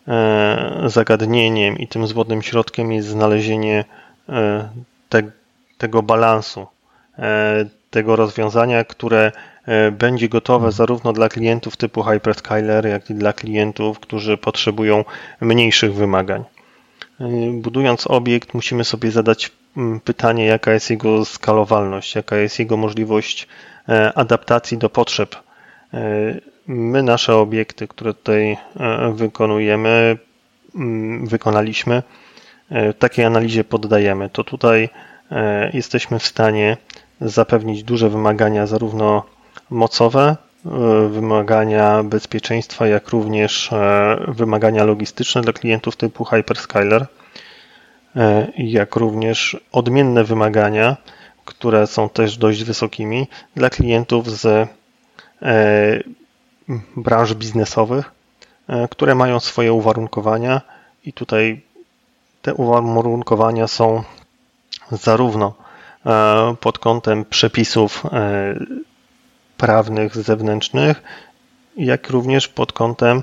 e, 0.09 0.83
zagadnieniem 0.87 1.79
i 1.79 1.89
tym 1.89 2.07
zwodnym 2.07 2.43
środkiem 2.43 2.93
jest 2.93 3.09
znalezienie 3.09 3.85
e, 4.29 4.69
te, 5.09 5.23
tego 5.79 6.03
balansu, 6.03 6.67
e, 7.19 7.67
tego 7.91 8.17
rozwiązania, 8.17 8.85
które 8.85 9.33
będzie 9.93 10.29
gotowe 10.29 10.73
zarówno 10.73 11.13
dla 11.13 11.29
klientów 11.29 11.77
typu 11.77 12.03
hyperscaler, 12.03 12.87
jak 12.87 13.11
i 13.11 13.15
dla 13.15 13.33
klientów, 13.33 14.01
którzy 14.01 14.37
potrzebują 14.37 15.05
mniejszych 15.41 15.95
wymagań. 15.95 16.45
Budując 17.53 18.07
obiekt, 18.07 18.55
musimy 18.55 18.85
sobie 18.85 19.11
zadać 19.11 19.53
pytanie, 20.05 20.47
jaka 20.47 20.73
jest 20.73 20.91
jego 20.91 21.25
skalowalność, 21.25 22.15
jaka 22.15 22.37
jest 22.37 22.59
jego 22.59 22.77
możliwość 22.77 23.49
adaptacji 24.15 24.79
do 24.79 24.91
potrzeb 24.91 25.37
My 26.67 27.03
nasze 27.03 27.37
obiekty, 27.37 27.89
które 27.89 28.15
tutaj 28.15 28.57
e, 28.77 29.13
wykonujemy, 29.13 30.19
mm, 30.75 31.27
wykonaliśmy, 31.27 32.03
e, 32.71 32.93
takiej 32.93 33.25
analizie 33.25 33.65
poddajemy. 33.65 34.31
To 34.31 34.45
tutaj 34.45 34.89
e, 35.31 35.71
jesteśmy 35.75 36.19
w 36.19 36.27
stanie 36.27 36.77
zapewnić 37.21 37.83
duże 37.83 38.11
wymagania 38.11 38.67
zarówno 38.67 39.23
mocowe, 39.71 40.37
wymagania 41.11 42.03
bezpieczeństwa, 42.03 42.87
jak 42.87 43.09
również 43.09 43.71
wymagania 44.29 44.85
logistyczne 44.85 45.43
dla 45.43 45.53
klientów 45.53 45.97
typu 45.97 46.25
hyperscaler, 46.25 47.07
jak 48.59 48.97
również 48.97 49.57
odmienne 49.73 50.25
wymagania, 50.25 50.97
które 51.45 51.87
są 51.87 52.09
też 52.09 52.37
dość 52.37 52.65
wysokimi 52.65 53.27
dla 53.57 53.71
klientów 53.71 54.31
z 54.31 54.69
branż 56.97 57.35
biznesowych, 57.35 58.13
e, 58.69 58.89
które 58.89 59.15
mają 59.15 59.41
swoje 59.41 59.73
uwarunkowania 59.73 60.61
i 61.05 61.13
tutaj 61.13 61.61
te 62.43 62.55
uwarunkowania 62.55 63.69
są 63.69 64.03
zarówno 64.91 65.55
e, 66.07 66.55
pod 66.61 66.79
kątem 66.79 67.25
przepisów 67.25 68.07
e, 68.07 68.55
prawnych 69.57 70.17
zewnętrznych, 70.17 71.03
jak 71.77 72.11
również 72.11 72.49
pod 72.49 72.73
kątem 72.73 73.23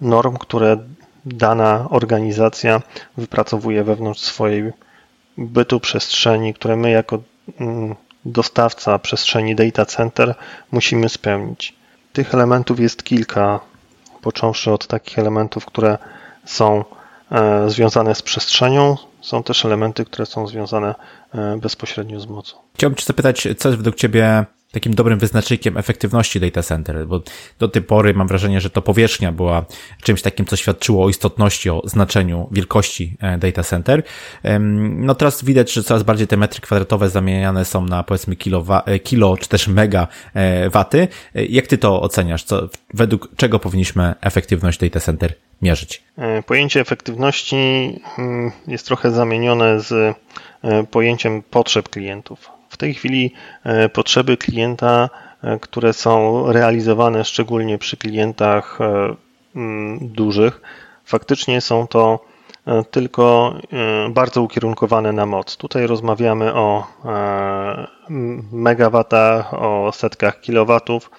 norm, 0.00 0.36
które 0.36 0.76
dana 1.24 1.86
organizacja 1.90 2.82
wypracowuje 3.16 3.84
wewnątrz 3.84 4.20
swojej 4.20 4.72
bytu 5.38 5.80
przestrzeni, 5.80 6.54
które 6.54 6.76
my 6.76 6.90
jako 6.90 7.22
mm, 7.60 7.94
dostawca 8.24 8.98
przestrzeni 8.98 9.54
data 9.54 9.86
center 9.86 10.34
musimy 10.72 11.08
spełnić. 11.08 11.74
Tych 12.12 12.34
elementów 12.34 12.80
jest 12.80 13.02
kilka, 13.02 13.60
począwszy 14.22 14.70
od 14.70 14.86
takich 14.86 15.18
elementów, 15.18 15.66
które 15.66 15.98
są 16.44 16.84
e, 17.32 17.70
związane 17.70 18.14
z 18.14 18.22
przestrzenią, 18.22 18.96
są 19.20 19.42
też 19.42 19.64
elementy, 19.64 20.04
które 20.04 20.26
są 20.26 20.46
związane 20.46 20.94
e, 21.34 21.56
bezpośrednio 21.56 22.20
z 22.20 22.26
mocą. 22.26 22.56
Chciałbym 22.74 22.96
Cię 22.96 23.04
zapytać, 23.06 23.42
co 23.58 23.68
jest 23.68 23.78
według 23.78 23.96
Ciebie 23.96 24.44
takim 24.72 24.94
dobrym 24.94 25.18
wyznacznikiem 25.18 25.76
efektywności 25.76 26.40
data 26.40 26.62
center, 26.62 27.06
bo 27.06 27.22
do 27.58 27.68
tej 27.68 27.82
pory 27.82 28.14
mam 28.14 28.28
wrażenie, 28.28 28.60
że 28.60 28.70
to 28.70 28.82
powierzchnia 28.82 29.32
była 29.32 29.64
czymś 30.02 30.22
takim, 30.22 30.46
co 30.46 30.56
świadczyło 30.56 31.04
o 31.04 31.08
istotności, 31.08 31.70
o 31.70 31.82
znaczeniu 31.84 32.48
wielkości 32.50 33.16
e, 33.20 33.38
data 33.38 33.62
center. 33.62 34.02
No 34.80 35.14
teraz 35.14 35.44
widać, 35.44 35.72
że 35.72 35.82
coraz 35.82 36.02
bardziej 36.02 36.26
te 36.26 36.36
metry 36.36 36.60
kwadratowe 36.60 37.10
zamieniane 37.10 37.64
są 37.64 37.84
na 37.84 38.02
powiedzmy 38.02 38.36
kilo, 38.36 38.64
e, 38.86 38.98
kilo 38.98 39.36
czy 39.36 39.48
też 39.48 39.68
mega 39.68 40.08
e, 40.34 40.70
waty. 40.70 41.08
Jak 41.34 41.66
ty 41.66 41.78
to 41.78 42.02
oceniasz? 42.02 42.44
Co, 42.44 42.68
według 42.94 43.28
czego 43.36 43.58
powinniśmy 43.58 44.14
efektywność 44.20 44.78
data 44.78 45.00
center 45.00 45.34
mierzyć? 45.62 46.02
Pojęcie 46.46 46.80
efektywności 46.80 47.56
mm, 48.18 48.52
jest 48.66 48.86
trochę 48.86 49.10
zamienione 49.10 49.80
z 49.80 50.16
pojęciem 50.90 51.42
potrzeb 51.42 51.88
klientów. 51.88 52.61
W 52.72 52.76
tej 52.76 52.94
chwili 52.94 53.32
e, 53.64 53.88
potrzeby 53.88 54.36
klienta, 54.36 55.10
e, 55.42 55.58
które 55.58 55.92
są 55.92 56.44
realizowane 56.52 57.24
szczególnie 57.24 57.78
przy 57.78 57.96
klientach 57.96 58.78
e, 58.80 59.14
dużych, 60.00 60.60
faktycznie 61.04 61.60
są 61.60 61.86
to 61.86 62.24
tylko 62.90 63.54
bardzo 64.10 64.42
ukierunkowane 64.42 65.12
na 65.12 65.26
moc. 65.26 65.56
Tutaj 65.56 65.86
rozmawiamy 65.86 66.54
o 66.54 66.86
megawatach, 68.52 69.54
o 69.54 69.92
setkach 69.92 70.40
kilowatów, 70.40 71.10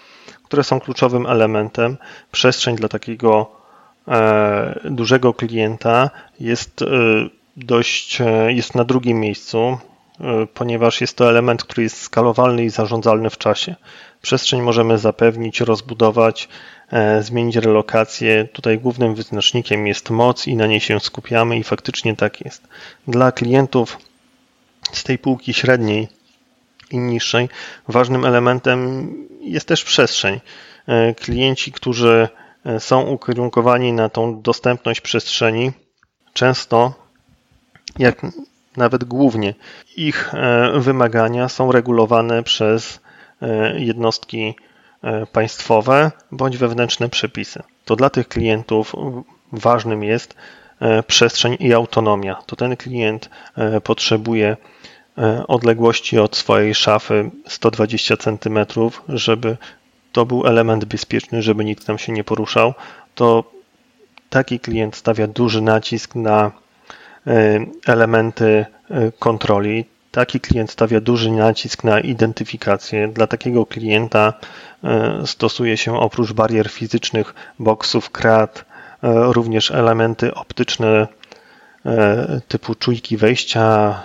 które 0.43 0.63
są 0.63 0.79
kluczowym 0.79 1.25
elementem. 1.25 1.97
Przestrzeń 2.31 2.75
dla 2.75 2.89
takiego 2.89 3.51
dużego 4.85 5.33
klienta 5.33 6.09
jest 6.39 6.83
dość, 7.57 8.21
jest 8.47 8.75
na 8.75 8.83
drugim 8.83 9.19
miejscu. 9.19 9.77
E, 10.19 10.47
ponieważ 10.53 11.01
jest 11.01 11.17
to 11.17 11.29
element, 11.29 11.63
który 11.63 11.83
jest 11.83 12.01
skalowalny 12.01 12.63
i 12.63 12.69
zarządzalny 12.69 13.29
w 13.29 13.37
czasie. 13.37 13.75
Przestrzeń 14.21 14.61
możemy 14.61 14.97
zapewnić, 14.97 15.59
rozbudować, 15.59 16.49
e, 16.91 17.23
zmienić 17.23 17.55
relokację. 17.55 18.47
Tutaj 18.53 18.79
głównym 18.79 19.15
wyznacznikiem 19.15 19.87
jest 19.87 20.09
moc 20.09 20.47
i 20.47 20.55
na 20.55 20.67
niej 20.67 20.79
się 20.79 20.99
skupiamy 20.99 21.57
i 21.57 21.63
faktycznie 21.63 22.15
tak 22.15 22.41
jest. 22.45 22.67
Dla 23.07 23.31
klientów 23.31 23.97
z 24.91 25.03
tej 25.03 25.17
półki 25.17 25.53
średniej 25.53 26.07
i 26.91 26.97
niższej 26.97 27.49
ważnym 27.87 28.25
elementem 28.25 29.09
jest 29.41 29.67
też 29.67 29.83
przestrzeń. 29.83 30.39
E, 30.87 31.13
klienci, 31.13 31.71
którzy 31.71 32.27
są 32.79 33.01
ukierunkowani 33.01 33.93
na 33.93 34.09
tą 34.09 34.41
dostępność 34.41 35.01
przestrzeni, 35.01 35.71
często 36.33 36.93
jak 37.99 38.21
nawet 38.77 39.03
głównie 39.03 39.53
ich 39.97 40.33
e, 40.33 40.71
wymagania 40.79 41.49
są 41.49 41.71
regulowane 41.71 42.43
przez 42.43 42.99
e, 43.41 43.79
jednostki 43.79 44.55
państwowe 45.31 46.11
bądź 46.31 46.57
wewnętrzne 46.57 47.09
przepisy. 47.09 47.63
To 47.85 47.95
dla 47.95 48.09
tych 48.09 48.27
klientów 48.27 48.95
ważnym 49.51 50.03
jest 50.03 50.35
przestrzeń 51.07 51.57
i 51.59 51.73
autonomia. 51.73 52.35
To 52.45 52.55
ten 52.55 52.77
klient 52.77 53.29
potrzebuje 53.83 54.57
odległości 55.47 56.19
od 56.19 56.35
swojej 56.35 56.75
szafy 56.75 57.31
120 57.47 58.17
cm, 58.17 58.65
żeby 59.09 59.57
to 60.11 60.25
był 60.25 60.47
element 60.47 60.85
bezpieczny, 60.85 61.41
żeby 61.41 61.65
nikt 61.65 61.85
tam 61.85 61.97
się 61.97 62.11
nie 62.11 62.23
poruszał. 62.23 62.73
To 63.15 63.43
taki 64.29 64.59
klient 64.59 64.95
stawia 64.95 65.27
duży 65.27 65.61
nacisk 65.61 66.15
na 66.15 66.51
elementy 67.85 68.65
kontroli. 69.19 69.85
Taki 70.11 70.39
klient 70.39 70.71
stawia 70.71 71.01
duży 71.01 71.31
nacisk 71.31 71.83
na 71.83 71.99
identyfikację. 71.99 73.07
Dla 73.07 73.27
takiego 73.27 73.65
klienta 73.65 74.33
e, 74.83 75.21
stosuje 75.25 75.77
się 75.77 75.99
oprócz 75.99 76.33
barier 76.33 76.69
fizycznych, 76.69 77.33
boksów, 77.59 78.09
krat, 78.09 78.65
również 79.03 79.71
elementy 79.71 80.33
optyczne 80.33 81.07
typu 82.47 82.75
czujki 82.75 83.17
wejścia, 83.17 84.01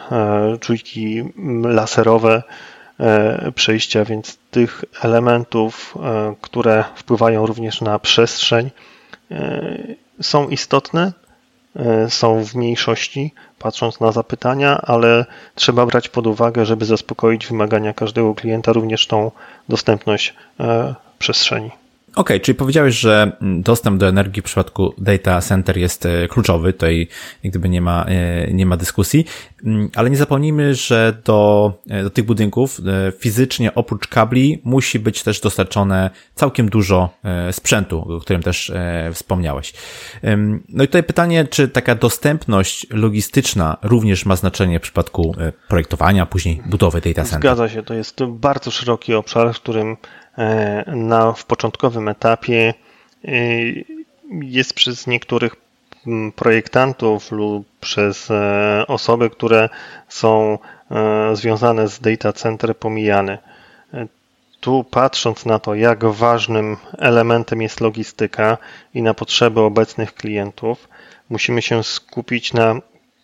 czujki 0.60 1.24
laserowe 1.62 2.42
przejścia, 3.54 4.04
więc 4.04 4.38
tych 4.50 4.84
elementów, 5.02 5.94
które 6.40 6.84
wpływają 6.94 7.46
również 7.46 7.80
na 7.80 7.98
przestrzeń, 7.98 8.70
są 10.20 10.48
istotne, 10.48 11.12
są 12.08 12.44
w 12.44 12.54
mniejszości, 12.54 13.34
patrząc 13.58 14.00
na 14.00 14.12
zapytania, 14.12 14.80
ale 14.82 15.26
trzeba 15.54 15.86
brać 15.86 16.08
pod 16.08 16.26
uwagę, 16.26 16.66
żeby 16.66 16.84
zaspokoić 16.84 17.46
wymagania 17.46 17.92
każdego 17.92 18.34
klienta, 18.34 18.72
również 18.72 19.06
tą 19.06 19.30
dostępność 19.68 20.34
e, 20.60 20.94
przestrzeni. 21.18 21.70
OK, 22.18 22.30
czyli 22.42 22.56
powiedziałeś, 22.56 22.94
że 22.94 23.32
dostęp 23.40 23.98
do 23.98 24.08
energii 24.08 24.42
w 24.42 24.44
przypadku 24.44 24.94
data 24.98 25.40
center 25.40 25.78
jest 25.78 26.06
e, 26.06 26.28
kluczowy, 26.28 26.72
tutaj 26.72 27.08
gdyby 27.44 27.68
nie 27.68 27.80
ma, 27.80 28.04
e, 28.04 28.52
nie 28.52 28.66
ma 28.66 28.76
dyskusji, 28.76 29.24
mm, 29.64 29.90
ale 29.94 30.10
nie 30.10 30.16
zapomnijmy, 30.16 30.74
że 30.74 31.18
do, 31.24 31.72
e, 31.90 32.02
do 32.02 32.10
tych 32.10 32.24
budynków 32.24 32.80
fizycznie 33.18 33.74
oprócz 33.74 34.08
kabli 34.08 34.60
musi 34.64 34.98
być 34.98 35.22
też 35.22 35.40
dostarczone 35.40 36.10
całkiem 36.34 36.68
dużo 36.68 37.10
sprzętu, 37.52 37.98
o 38.16 38.20
którym 38.20 38.42
też 38.42 38.72
wspomniałeś. 39.12 39.74
No 40.68 40.84
i 40.84 40.86
tutaj 40.86 41.02
pytanie, 41.02 41.44
czy 41.44 41.68
taka 41.68 41.94
dostępność 41.94 42.86
logistyczna 42.90 43.76
również 43.82 44.26
ma 44.26 44.36
znaczenie 44.36 44.78
w 44.78 44.82
przypadku 44.82 45.34
projektowania, 45.68 46.26
później 46.26 46.62
budowy 46.66 47.00
data 47.00 47.22
center? 47.22 47.40
Zgadza 47.40 47.68
się, 47.68 47.82
to 47.82 47.94
jest 47.94 48.24
bardzo 48.24 48.70
szeroki 48.70 49.14
obszar, 49.14 49.54
w 49.54 49.60
którym 49.60 49.96
na, 50.86 51.32
w 51.32 51.44
początkowym 51.44 52.08
etapie 52.08 52.74
e, 53.24 53.30
jest 54.42 54.74
przez 54.74 55.06
niektórych 55.06 55.56
projektantów 56.36 57.32
lub 57.32 57.66
przez 57.80 58.30
e, 58.30 58.84
osoby, 58.88 59.30
które 59.30 59.68
są 60.08 60.58
związane 61.32 61.88
z 61.88 62.00
data 62.00 62.32
center 62.32 62.76
pomijane. 62.76 63.38
Tu 64.60 64.84
patrząc 64.84 65.46
na 65.46 65.58
to, 65.58 65.74
jak 65.74 66.04
ważnym 66.04 66.76
elementem 66.98 67.62
jest 67.62 67.80
logistyka 67.80 68.58
i 68.94 69.02
na 69.02 69.14
potrzeby 69.14 69.60
obecnych 69.60 70.14
klientów, 70.14 70.88
musimy 71.28 71.62
się 71.62 71.84
skupić 71.84 72.52
na 72.52 72.74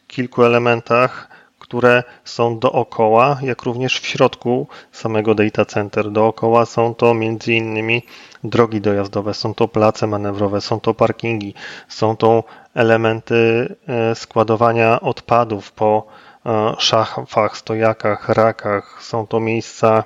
kilku 0.06 0.44
elementach, 0.44 1.28
które 1.74 2.02
są 2.24 2.58
dookoła, 2.58 3.38
jak 3.42 3.62
również 3.62 4.00
w 4.00 4.06
środku 4.06 4.66
samego 4.92 5.34
data 5.34 5.64
center. 5.64 6.10
Dookoła 6.10 6.66
są 6.66 6.94
to 6.94 7.14
między 7.14 7.52
innymi 7.52 8.02
drogi 8.44 8.80
dojazdowe, 8.80 9.34
są 9.34 9.54
to 9.54 9.68
place 9.68 10.06
manewrowe, 10.06 10.60
są 10.60 10.80
to 10.80 10.94
parkingi, 10.94 11.54
są 11.88 12.16
to 12.16 12.44
elementy 12.74 13.68
e, 13.88 14.14
składowania 14.14 15.00
odpadów 15.00 15.72
po 15.72 16.06
e, 16.46 16.74
szafach, 16.78 17.56
stojakach, 17.56 18.28
rakach, 18.28 18.98
są 19.02 19.26
to 19.26 19.40
miejsca 19.40 20.04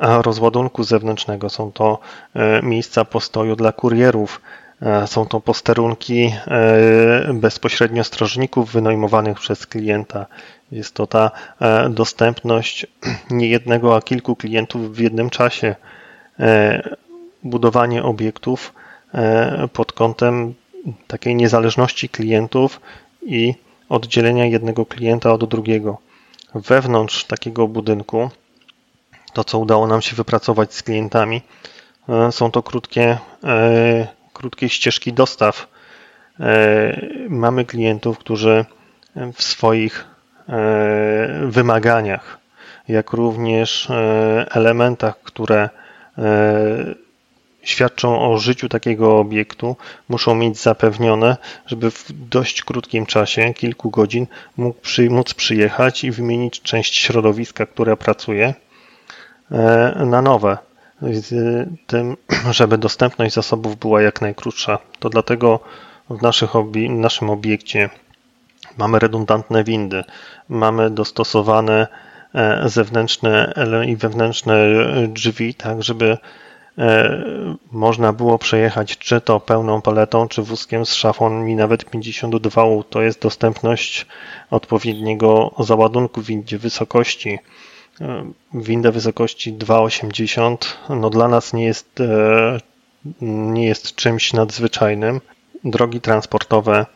e, 0.00 0.22
rozładunku 0.22 0.84
zewnętrznego, 0.84 1.50
są 1.50 1.72
to 1.72 1.98
miejsca 2.62 3.04
postoju 3.04 3.56
dla 3.56 3.72
kurierów, 3.72 4.40
są 5.06 5.26
to 5.26 5.40
posterunki 5.40 6.32
bezpośrednio 7.34 8.04
strażników 8.04 8.72
wynajmowanych 8.72 9.38
przez 9.38 9.66
klienta. 9.66 10.26
Jest 10.72 10.94
to 10.94 11.06
ta 11.06 11.30
e, 11.60 11.90
dostępność 11.90 12.86
nie 13.30 13.48
jednego, 13.48 13.96
a 13.96 14.02
kilku 14.02 14.36
klientów 14.36 14.96
w 14.96 14.98
jednym 14.98 15.30
czasie. 15.30 15.76
E, 16.40 16.96
budowanie 17.42 18.02
obiektów 18.02 18.74
e, 19.14 19.68
pod 19.72 19.92
kątem 19.92 20.54
takiej 21.06 21.34
niezależności 21.34 22.08
klientów 22.08 22.80
i 23.22 23.54
oddzielenia 23.88 24.46
jednego 24.46 24.86
klienta 24.86 25.32
od 25.32 25.48
drugiego. 25.48 25.98
Wewnątrz 26.54 27.24
takiego 27.24 27.68
budynku, 27.68 28.30
to 29.32 29.44
co 29.44 29.58
udało 29.58 29.86
nam 29.86 30.02
się 30.02 30.16
wypracować 30.16 30.74
z 30.74 30.82
klientami, 30.82 31.42
są 32.30 32.50
to 32.50 32.62
krótkie, 32.62 33.18
krótkie 34.36 34.68
ścieżki 34.68 35.12
dostaw. 35.12 35.68
Mamy 37.28 37.64
klientów, 37.64 38.18
którzy 38.18 38.64
w 39.34 39.42
swoich 39.42 40.16
E, 40.48 41.46
wymaganiach, 41.46 42.38
jak 42.88 43.12
również 43.12 43.90
e, 43.90 44.46
elementach, 44.50 45.20
które 45.22 45.68
e, 46.18 46.94
świadczą 47.62 48.30
o 48.30 48.38
życiu 48.38 48.68
takiego 48.68 49.18
obiektu, 49.18 49.76
muszą 50.08 50.34
mieć 50.34 50.58
zapewnione, 50.58 51.36
żeby 51.66 51.90
w 51.90 52.04
dość 52.12 52.62
krótkim 52.62 53.06
czasie, 53.06 53.54
kilku 53.54 53.90
godzin, 53.90 54.26
mógł 54.56 54.80
przy, 54.80 55.10
móc 55.10 55.34
przyjechać 55.34 56.04
i 56.04 56.10
wymienić 56.10 56.62
część 56.62 56.96
środowiska, 56.96 57.66
które 57.66 57.96
pracuje, 57.96 58.54
na 59.96 60.22
nowe. 60.22 60.58
Z 61.02 61.34
tym, 61.86 62.16
żeby 62.50 62.78
dostępność 62.78 63.34
zasobów 63.34 63.76
była 63.76 64.02
jak 64.02 64.20
najkrótsza. 64.20 64.78
To 64.98 65.08
dlatego 65.10 65.60
w 66.10 66.22
naszych 66.22 66.50
naszym 66.88 67.30
obiekcie 67.30 67.90
mamy 68.78 68.98
redundantne 68.98 69.64
windy, 69.64 70.04
mamy 70.48 70.90
dostosowane 70.90 71.86
e, 72.34 72.68
zewnętrzne 72.68 73.54
i 73.86 73.96
wewnętrzne 73.96 74.56
drzwi, 75.08 75.54
tak 75.54 75.82
żeby 75.82 76.18
e, 76.78 77.24
można 77.72 78.12
było 78.12 78.38
przejechać 78.38 78.98
czy 78.98 79.20
to 79.20 79.40
pełną 79.40 79.82
paletą, 79.82 80.28
czy 80.28 80.42
wózkiem 80.42 80.86
z 80.86 80.94
szafą 80.94 81.30
mi 81.30 81.54
nawet 81.54 81.84
52 81.84 82.62
to 82.90 83.02
jest 83.02 83.22
dostępność 83.22 84.06
odpowiedniego 84.50 85.54
załadunku 85.58 86.20
w 86.20 86.30
wysokości. 86.58 87.38
E, 88.00 88.32
winda 88.54 88.92
wysokości 88.92 89.54
2,80 89.54 90.56
no 90.88 91.10
dla 91.10 91.28
nas 91.28 91.52
nie 91.52 91.64
jest, 91.64 92.02
nie 93.20 93.66
jest 93.66 93.94
czymś 93.94 94.32
nadzwyczajnym. 94.32 95.20
Drogi 95.64 96.00
transportowe, 96.00 96.86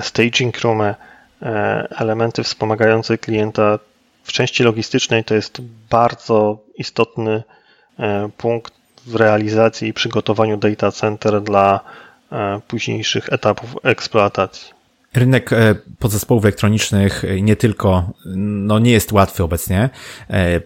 staging 0.00 0.60
roomy, 0.60 0.94
E, 1.42 1.86
elementy 1.98 2.42
wspomagające 2.42 3.18
klienta 3.18 3.78
w 4.22 4.32
części 4.32 4.62
logistycznej 4.62 5.24
to 5.24 5.34
jest 5.34 5.60
bardzo 5.90 6.58
istotny 6.76 7.42
e, 7.98 8.28
punkt 8.36 8.74
w 9.06 9.14
realizacji 9.14 9.88
i 9.88 9.92
przygotowaniu 9.92 10.56
data 10.56 10.92
center 10.92 11.42
dla 11.42 11.80
e, 12.32 12.60
późniejszych 12.68 13.32
etapów 13.32 13.76
eksploatacji. 13.82 14.72
Rynek 15.14 15.50
podzespołów 15.98 16.44
elektronicznych 16.44 17.24
nie 17.40 17.56
tylko, 17.56 18.12
no 18.36 18.78
nie 18.78 18.90
jest 18.90 19.12
łatwy 19.12 19.42
obecnie. 19.42 19.90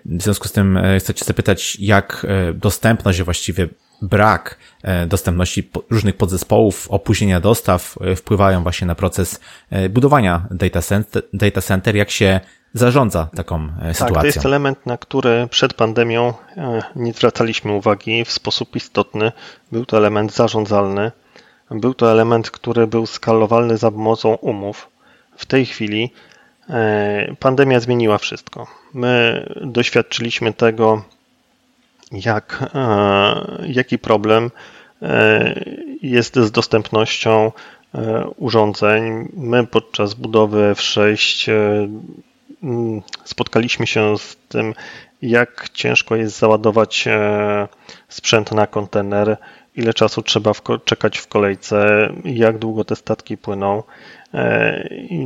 W 0.05 0.23
związku 0.23 0.49
z 0.49 0.53
tym 0.53 0.79
chcę 0.99 1.15
Cię 1.15 1.25
zapytać, 1.25 1.77
jak 1.81 2.27
dostępność, 2.55 3.23
właściwie 3.23 3.69
brak 4.03 4.59
e, 4.83 5.07
dostępności 5.07 5.71
różnych 5.91 6.17
podzespołów, 6.17 6.87
opóźnienia 6.91 7.41
dostaw 7.41 7.99
e, 8.01 8.17
wpływają 8.17 8.63
właśnie 8.63 8.87
na 8.87 8.95
proces 8.95 9.41
e, 9.71 9.89
budowania 9.89 10.47
data 10.51 10.83
center, 10.83 11.23
data 11.33 11.63
center 11.63 11.97
jak 11.97 12.11
się 12.11 12.41
zarządza 12.75 13.29
taką 13.37 13.69
sytuacją. 13.69 14.07
Tak, 14.07 14.21
to 14.21 14.27
jest 14.27 14.47
element, 14.47 14.87
na 14.87 14.99
który 14.99 15.49
przed 15.51 15.75
pandemią 15.75 16.35
nie 16.97 17.13
zwracaliśmy 17.13 17.73
uwagi 17.73 18.25
w 18.25 18.33
sposób 18.33 18.77
istotny. 18.77 19.33
Był 19.73 19.87
to 19.87 19.97
element 19.97 20.33
zarządzalny. 20.33 21.13
Był 21.71 21.95
to 21.95 22.13
element, 22.13 22.51
który 22.51 22.87
był 22.87 23.07
skalowalny 23.07 23.77
za 23.77 23.91
pomocą 23.91 24.35
umów. 24.35 24.89
W 25.37 25.47
tej 25.47 25.67
chwili 25.67 26.11
pandemia 27.41 27.81
zmieniła 27.81 28.19
wszystko. 28.19 28.67
My 28.95 29.47
doświadczyliśmy 29.61 30.53
tego 30.53 31.03
jak, 32.13 32.71
e, 32.75 33.67
jaki 33.67 33.99
problem 33.99 34.51
e, 35.03 35.65
jest 36.03 36.37
z 36.37 36.51
dostępnością 36.51 37.53
e, 37.95 38.25
urządzeń. 38.37 39.29
My 39.37 39.67
podczas 39.67 40.15
budowy 40.15 40.73
F6 40.77 41.51
spotkaliśmy 43.25 43.87
się 43.87 44.19
z 44.19 44.37
tym, 44.49 44.75
jak 45.23 45.69
ciężko 45.73 46.17
jest 46.17 46.39
załadować 46.39 47.09
sprzęt 48.09 48.53
na 48.53 48.67
kontener, 48.67 49.37
ile 49.77 49.95
czasu 49.95 50.23
trzeba 50.23 50.53
w 50.53 50.63
czekać 50.85 51.19
w 51.19 51.27
kolejce, 51.27 52.09
jak 52.25 52.59
długo 52.59 52.85
te 52.85 52.97
statki 52.97 53.37
płyną. 53.39 53.83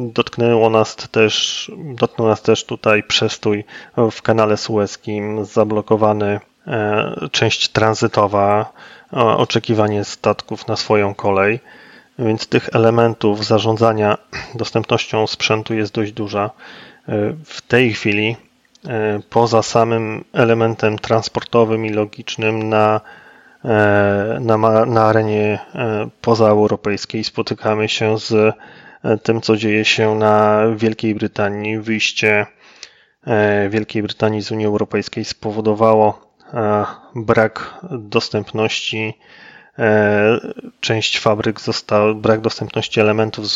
Dotknęło 0.01 0.71
nas 0.71 0.97
też, 0.97 1.73
dotknął 1.79 2.29
nas 2.29 2.43
też 2.43 2.65
tutaj 2.65 3.03
przestój 3.03 3.65
w 4.11 4.23
kanale 4.23 4.57
sueskim, 4.57 5.45
zablokowany 5.45 6.41
część 7.31 7.69
tranzytowa, 7.69 8.73
oczekiwanie 9.13 10.05
statków 10.05 10.69
na 10.69 10.77
swoją 10.77 11.15
kolej. 11.15 11.61
Więc 12.19 12.47
tych 12.47 12.69
elementów 12.73 13.47
zarządzania 13.47 14.19
dostępnością 14.55 15.27
sprzętu 15.27 15.75
jest 15.75 15.95
dość 15.95 16.13
duża. 16.13 16.51
W 17.45 17.63
tej 17.69 17.93
chwili, 17.93 18.37
e, 18.89 19.21
poza 19.31 19.63
samym 19.63 20.25
elementem 20.33 20.99
transportowym 20.99 21.87
i 21.87 21.91
logicznym 21.91 22.69
na, 22.69 22.97
e, 22.97 23.01
na, 24.41 24.57
na 24.87 25.05
arenie 25.05 25.59
e, 25.75 26.09
pozaeuropejskiej, 26.21 27.25
spotykamy 27.25 27.89
się 27.89 28.19
z 28.19 28.55
tym, 29.23 29.41
co 29.41 29.57
dzieje 29.57 29.85
się 29.85 30.15
na 30.15 30.63
Wielkiej 30.77 31.15
Brytanii. 31.15 31.79
Wyjście 31.79 32.47
Wielkiej 33.71 34.03
Brytanii 34.03 34.43
z 34.43 34.53
Unii 34.53 34.67
Europejskiej 34.67 35.25
spowodowało 35.25 36.35
brak 37.15 37.75
dostępności 37.91 39.15
E, 39.81 40.41
część 40.81 41.19
fabryk 41.19 41.61
została, 41.61 42.15
brak 42.15 42.41
dostępności 42.41 43.01
elementów 43.01 43.47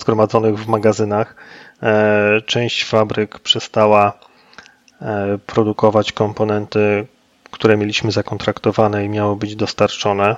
zgromadzonych 0.00 0.58
w 0.58 0.66
magazynach. 0.66 1.36
E, 1.82 2.40
część 2.46 2.84
fabryk 2.84 3.38
przestała 3.38 4.12
e, 5.00 5.38
produkować 5.46 6.12
komponenty, 6.12 7.06
które 7.54 7.76
mieliśmy 7.76 8.12
zakontraktowane 8.12 9.04
i 9.04 9.08
miały 9.08 9.36
być 9.36 9.56
dostarczone. 9.56 10.36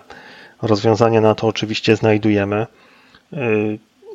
Rozwiązanie 0.63 1.21
na 1.21 1.35
to 1.35 1.47
oczywiście 1.47 1.97
znajdujemy. 1.97 2.67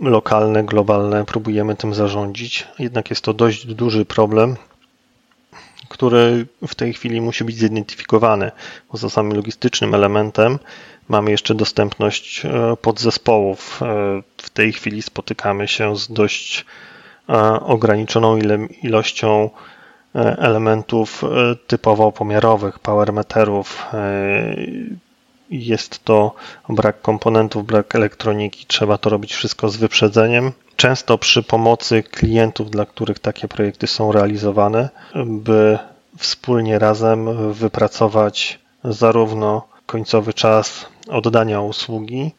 Lokalne, 0.01 0.63
globalne, 0.63 1.25
próbujemy 1.25 1.75
tym 1.75 1.93
zarządzić. 1.93 2.67
Jednak 2.79 3.09
jest 3.09 3.21
to 3.23 3.33
dość 3.33 3.65
duży 3.65 4.05
problem, 4.05 4.55
który 5.89 6.45
w 6.67 6.75
tej 6.75 6.93
chwili 6.93 7.21
musi 7.21 7.43
być 7.43 7.57
zidentyfikowany. 7.57 8.51
Poza 8.89 9.09
samym 9.09 9.33
logistycznym 9.33 9.93
elementem 9.93 10.59
Mamy 11.11 11.31
jeszcze 11.31 11.55
dostępność 11.55 12.45
e, 12.45 12.77
podzespołów. 12.81 13.81
E, 13.81 13.85
w 14.37 14.49
tej 14.49 14.73
chwili 14.73 15.01
spotykamy 15.01 15.67
się 15.67 15.95
z 15.97 16.11
dość 16.11 16.65
ograniczoną 17.61 18.39
ilością 18.83 19.49
elementów 20.15 21.23
typowo 21.67 22.11
pomiarowych, 22.11 22.79
powermeterów. 22.79 23.87
Jest 25.49 26.05
to 26.05 26.35
brak 26.69 27.01
komponentów, 27.01 27.65
brak 27.65 27.95
elektroniki, 27.95 28.65
trzeba 28.65 28.97
to 28.97 29.09
robić 29.09 29.33
wszystko 29.33 29.69
z 29.69 29.77
wyprzedzeniem. 29.77 30.51
Często 30.75 31.17
przy 31.17 31.43
pomocy 31.43 32.03
klientów, 32.03 32.71
dla 32.71 32.85
których 32.85 33.19
takie 33.19 33.47
projekty 33.47 33.87
są 33.87 34.11
realizowane, 34.11 34.89
by 35.25 35.79
wspólnie 36.17 36.79
razem 36.79 37.53
wypracować 37.53 38.59
zarówno 38.83 39.67
końcowy 39.85 40.33
czas 40.33 40.85
oddania 41.09 41.61
usługi, 41.61 42.31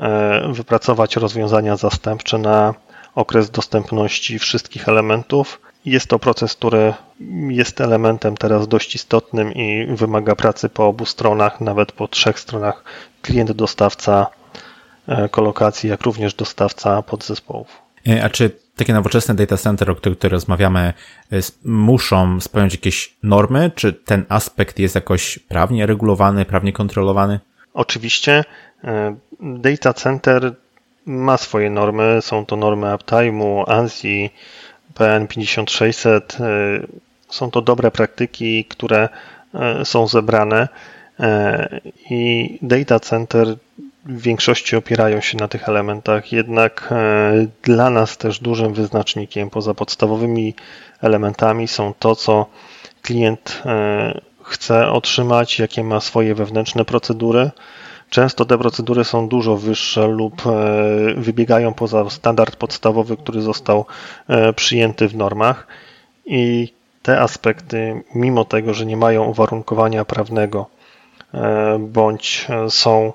e, 0.00 0.52
wypracować 0.52 1.16
rozwiązania 1.16 1.76
zastępcze 1.76 2.38
na 2.38 2.74
okres 3.14 3.50
dostępności 3.50 4.38
wszystkich 4.38 4.88
elementów. 4.88 5.60
Jest 5.86 6.06
to 6.06 6.18
proces, 6.18 6.54
który 6.54 6.94
jest 7.48 7.80
elementem 7.80 8.36
teraz 8.36 8.68
dość 8.68 8.94
istotnym 8.94 9.52
i 9.52 9.86
wymaga 9.90 10.36
pracy 10.36 10.68
po 10.68 10.86
obu 10.86 11.04
stronach, 11.04 11.60
nawet 11.60 11.92
po 11.92 12.08
trzech 12.08 12.40
stronach 12.40 12.84
klient, 13.22 13.52
dostawca 13.52 14.26
e, 15.08 15.28
kolokacji, 15.28 15.90
jak 15.90 16.02
również 16.02 16.34
dostawca 16.34 17.02
podzespołów. 17.02 17.68
E, 18.08 18.24
a 18.24 18.30
czy 18.30 18.50
takie 18.76 18.92
nowoczesne 18.92 19.34
data 19.34 19.56
center, 19.56 19.90
o 19.90 19.94
których 19.94 20.18
tutaj 20.18 20.30
rozmawiamy, 20.30 20.92
muszą 21.64 22.40
spełniać 22.40 22.72
jakieś 22.72 23.14
normy? 23.22 23.70
Czy 23.74 23.92
ten 23.92 24.24
aspekt 24.28 24.78
jest 24.78 24.94
jakoś 24.94 25.38
prawnie 25.38 25.86
regulowany, 25.86 26.44
prawnie 26.44 26.72
kontrolowany? 26.72 27.40
Oczywiście 27.74 28.44
e, 28.84 29.16
data 29.40 29.92
center 29.92 30.54
ma 31.06 31.36
swoje 31.36 31.70
normy. 31.70 32.18
Są 32.20 32.46
to 32.46 32.56
normy 32.56 32.86
uptime'u, 32.86 33.64
ANSI, 33.66 34.30
PN 34.94 35.26
5600. 35.26 36.36
E, 36.40 36.46
są 37.28 37.50
to 37.50 37.62
dobre 37.62 37.90
praktyki, 37.90 38.64
które 38.64 39.08
e, 39.54 39.84
są 39.84 40.06
zebrane 40.06 40.68
i 42.10 42.58
data 42.62 43.00
center 43.00 43.56
w 44.04 44.20
większości 44.22 44.76
opierają 44.76 45.20
się 45.20 45.38
na 45.38 45.48
tych 45.48 45.68
elementach, 45.68 46.32
jednak 46.32 46.94
dla 47.62 47.90
nas 47.90 48.16
też 48.16 48.38
dużym 48.38 48.74
wyznacznikiem 48.74 49.50
poza 49.50 49.74
podstawowymi 49.74 50.54
elementami 51.02 51.68
są 51.68 51.94
to, 51.98 52.16
co 52.16 52.46
klient 53.02 53.62
chce 54.42 54.88
otrzymać, 54.88 55.58
jakie 55.58 55.84
ma 55.84 56.00
swoje 56.00 56.34
wewnętrzne 56.34 56.84
procedury. 56.84 57.50
Często 58.10 58.44
te 58.44 58.58
procedury 58.58 59.04
są 59.04 59.28
dużo 59.28 59.56
wyższe 59.56 60.08
lub 60.08 60.46
e, 60.46 61.14
wybiegają 61.16 61.74
poza 61.74 62.10
standard 62.10 62.56
podstawowy, 62.56 63.16
który 63.16 63.42
został 63.42 63.84
e, 64.28 64.52
przyjęty 64.52 65.08
w 65.08 65.16
normach 65.16 65.66
i 66.26 66.72
te 67.02 67.20
aspekty, 67.20 68.02
mimo 68.14 68.44
tego, 68.44 68.74
że 68.74 68.86
nie 68.86 68.96
mają 68.96 69.24
uwarunkowania 69.24 70.04
prawnego 70.04 70.66
e, 71.34 71.78
bądź 71.78 72.46
są 72.68 73.12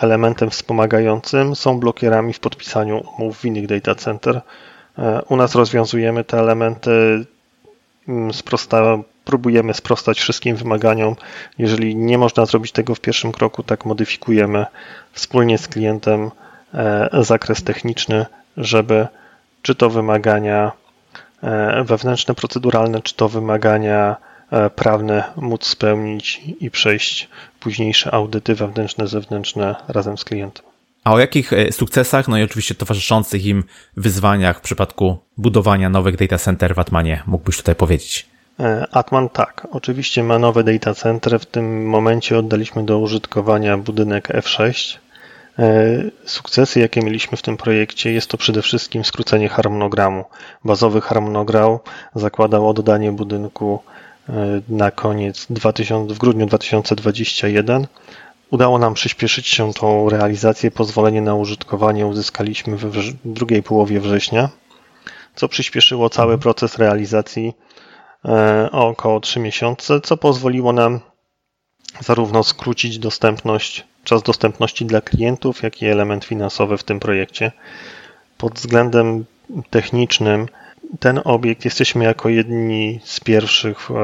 elementem 0.00 0.50
wspomagającym, 0.50 1.56
są 1.56 1.80
blokierami 1.80 2.32
w 2.32 2.40
podpisaniu 2.40 3.04
umów 3.18 3.38
w 3.38 3.44
innych 3.44 3.66
data 3.66 3.94
center. 3.94 4.40
U 5.28 5.36
nas 5.36 5.54
rozwiązujemy 5.54 6.24
te 6.24 6.38
elementy 6.38 7.26
mm, 8.08 8.32
sprosta, 8.32 8.98
próbujemy 9.30 9.74
sprostać 9.74 10.20
wszystkim 10.20 10.56
wymaganiom. 10.56 11.16
Jeżeli 11.58 11.96
nie 11.96 12.18
można 12.18 12.46
zrobić 12.46 12.72
tego 12.72 12.94
w 12.94 13.00
pierwszym 13.00 13.32
kroku, 13.32 13.62
tak 13.62 13.84
modyfikujemy 13.84 14.66
wspólnie 15.12 15.58
z 15.58 15.68
klientem 15.68 16.30
e, 16.74 17.08
zakres 17.20 17.62
techniczny, 17.62 18.26
żeby 18.56 19.06
czy 19.62 19.74
to 19.74 19.90
wymagania 19.90 20.72
e, 21.42 21.84
wewnętrzne, 21.84 22.34
proceduralne, 22.34 23.02
czy 23.02 23.14
to 23.14 23.28
wymagania 23.28 24.16
e, 24.50 24.70
prawne 24.70 25.24
móc 25.36 25.66
spełnić 25.66 26.40
i 26.60 26.70
przejść 26.70 27.28
późniejsze 27.60 28.14
audyty 28.14 28.54
wewnętrzne, 28.54 29.06
zewnętrzne 29.06 29.74
razem 29.88 30.18
z 30.18 30.24
klientem. 30.24 30.64
A 31.04 31.12
o 31.12 31.18
jakich 31.18 31.50
sukcesach, 31.70 32.28
no 32.28 32.38
i 32.38 32.42
oczywiście 32.42 32.74
towarzyszących 32.74 33.44
im 33.46 33.64
wyzwaniach 33.96 34.58
w 34.58 34.60
przypadku 34.60 35.18
budowania 35.36 35.90
nowych 35.90 36.16
data 36.16 36.38
center 36.38 36.74
w 36.74 36.78
Atmanie 36.78 37.22
mógłbyś 37.26 37.56
tutaj 37.56 37.74
powiedzieć? 37.74 38.30
E, 38.60 38.86
Atman 38.92 39.28
tak, 39.28 39.66
oczywiście 39.70 40.22
ma 40.22 40.38
nowe 40.38 40.64
data 40.64 40.94
center. 40.94 41.40
W 41.40 41.46
tym 41.46 41.86
momencie 41.86 42.38
oddaliśmy 42.38 42.84
do 42.84 42.98
użytkowania 42.98 43.78
budynek 43.78 44.28
F6. 44.28 44.98
E, 45.58 46.02
sukcesy, 46.24 46.80
jakie 46.80 47.00
mieliśmy 47.00 47.38
w 47.38 47.42
tym 47.42 47.56
projekcie, 47.56 48.12
jest 48.12 48.30
to 48.30 48.36
przede 48.36 48.62
wszystkim 48.62 49.04
skrócenie 49.04 49.48
harmonogramu. 49.48 50.24
Bazowy 50.64 51.00
harmonogram 51.00 51.78
zakładał 52.14 52.68
oddanie 52.68 53.12
budynku 53.12 53.82
e, 54.28 54.32
na 54.68 54.90
koniec 54.90 55.46
2000, 55.50 56.14
w 56.14 56.18
grudniu 56.18 56.46
2021. 56.46 57.86
Udało 58.50 58.78
nam 58.78 58.94
przyspieszyć 58.94 59.46
się 59.46 59.72
tą 59.72 60.08
realizację. 60.08 60.70
Pozwolenie 60.70 61.22
na 61.22 61.34
użytkowanie 61.34 62.06
uzyskaliśmy 62.06 62.76
w 62.76 63.12
drugiej 63.24 63.62
połowie 63.62 64.00
września, 64.00 64.48
co 65.34 65.48
przyspieszyło 65.48 66.10
cały 66.10 66.38
proces 66.38 66.78
realizacji 66.78 67.54
o 68.72 68.88
około 68.88 69.20
3 69.20 69.40
miesiące, 69.40 70.00
co 70.00 70.16
pozwoliło 70.16 70.72
nam 70.72 71.00
zarówno 72.00 72.42
skrócić 72.42 72.98
dostępność, 72.98 73.86
czas 74.04 74.22
dostępności 74.22 74.86
dla 74.86 75.00
klientów, 75.00 75.62
jak 75.62 75.82
i 75.82 75.86
element 75.86 76.24
finansowy 76.24 76.76
w 76.78 76.84
tym 76.84 77.00
projekcie. 77.00 77.52
Pod 78.38 78.54
względem 78.54 79.24
technicznym 79.70 80.46
ten 81.00 81.20
obiekt 81.24 81.64
jesteśmy 81.64 82.04
jako 82.04 82.28
jedni 82.28 83.00
z 83.04 83.20
pierwszych 83.20 83.90
e, 83.90 83.94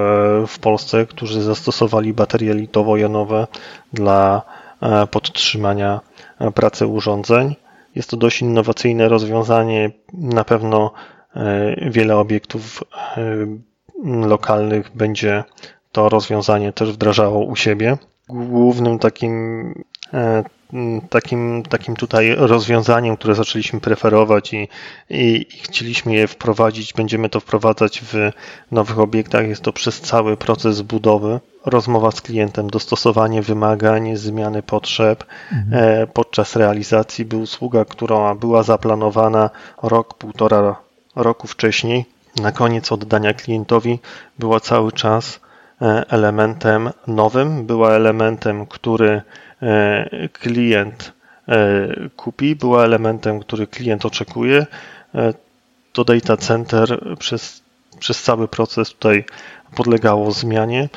w 0.47 0.59
Polsce, 0.59 1.07
którzy 1.07 1.43
zastosowali 1.43 2.13
baterie 2.13 2.55
litowo-jonowe 2.55 3.47
dla 3.93 4.43
e, 4.83 5.07
podtrzymania 5.07 6.01
pracy 6.55 6.87
urządzeń. 6.87 7.57
Jest 7.95 8.11
to 8.11 8.17
dość 8.17 8.43
innowacyjne 8.43 9.09
rozwiązanie. 9.09 9.91
Na 10.13 10.45
pewno 10.45 10.93
wiele 11.87 12.17
obiektów 12.17 12.85
lokalnych 14.05 14.91
będzie 14.95 15.45
to 15.93 16.09
rozwiązanie 16.09 16.73
też 16.73 16.93
wdrażało 16.93 17.45
u 17.45 17.57
siebie. 17.57 17.97
Głównym 18.29 18.99
takim 18.99 19.75
e, 20.15 20.45
takim, 21.11 21.63
takim 21.63 21.97
tutaj 21.97 22.35
rozwiązaniem, 22.39 23.17
które 23.17 23.35
zaczęliśmy 23.35 23.81
preferować 23.81 24.53
i, 24.53 24.69
i, 25.11 25.47
i, 25.55 25.59
chcieliśmy 25.63 26.15
je 26.15 26.27
wprowadzić, 26.29 26.93
będziemy 26.93 27.29
to 27.29 27.41
wprowadzać 27.41 28.01
w 28.01 28.15
nowych 28.71 28.99
obiektach. 28.99 29.49
Jest 29.49 29.63
to 29.63 29.73
przez 29.73 30.01
cały 30.01 30.37
proces 30.37 30.83
budowy, 30.83 31.41
rozmowa 31.67 32.11
z 32.11 32.21
klientem, 32.21 32.71
dostosowanie 32.71 33.43
wymagań, 33.43 34.17
zmiany 34.17 34.63
potrzeb 34.63 35.25
mhm. 35.53 35.85
E, 35.85 36.07
podczas 36.07 36.57
realizacji, 36.57 37.25
by 37.25 37.37
usługa, 37.37 37.85
która 37.85 38.35
była 38.35 38.63
zaplanowana 38.63 39.51
rok, 39.83 40.15
półtora 40.15 40.77
roku 41.17 41.47
wcześniej, 41.47 42.05
na 42.37 42.53
koniec 42.53 42.93
oddania 42.93 43.35
klientowi 43.35 43.99
była 44.39 44.61
cały 44.61 44.93
czas 44.93 45.41
e, 45.83 46.05
elementem 46.09 46.91
nowym, 47.07 47.67
była 47.67 47.91
elementem, 47.91 48.67
który 48.67 49.23
e, 49.63 50.29
klient 50.29 51.17
kupi, 52.17 52.57
była 52.57 52.85
elementem, 52.85 53.41
który 53.41 53.67
klient 53.67 54.05
oczekuje. 54.07 54.67
To 55.93 56.05
data 56.05 56.37
center 56.37 57.17
przez, 57.19 57.63
przez 57.99 58.23
cały 58.23 58.49
proces 58.49 58.89
tutaj 58.89 59.25
podlegało 59.77 60.33
zmianie. 60.33 60.89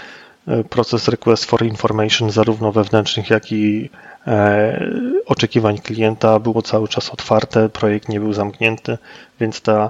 E, 0.49 0.63
proces 0.63 1.07
request 1.07 1.45
for 1.45 1.63
information 1.65 2.31
zarówno 2.31 2.71
wewnętrznych, 2.71 3.29
jak 3.29 3.51
i 3.51 3.89
e, 4.27 4.89
oczekiwań 5.25 5.77
klienta 5.77 6.39
było 6.39 6.61
cały 6.61 6.87
czas 6.87 7.09
otwarte, 7.09 7.69
projekt 7.69 8.09
nie 8.09 8.19
był 8.19 8.33
zamknięty, 8.33 8.97
więc 9.39 9.61
ta 9.61 9.85
e, 9.85 9.89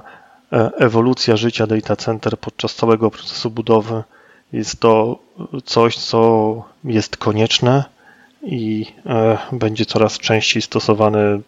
ewolucja 0.78 1.36
życia 1.36 1.66
data 1.66 1.96
center 1.96 2.38
podczas 2.38 2.74
całego 2.74 3.10
procesu 3.10 3.50
budowy 3.50 4.02
jest 4.52 4.80
to 4.80 5.18
coś, 5.64 5.96
co 5.96 6.62
jest 6.84 7.16
konieczne 7.16 7.84
i 8.42 8.86
będzie 9.52 9.86
coraz 9.86 10.18
częściej 10.18 10.62
stosowane 10.62 11.40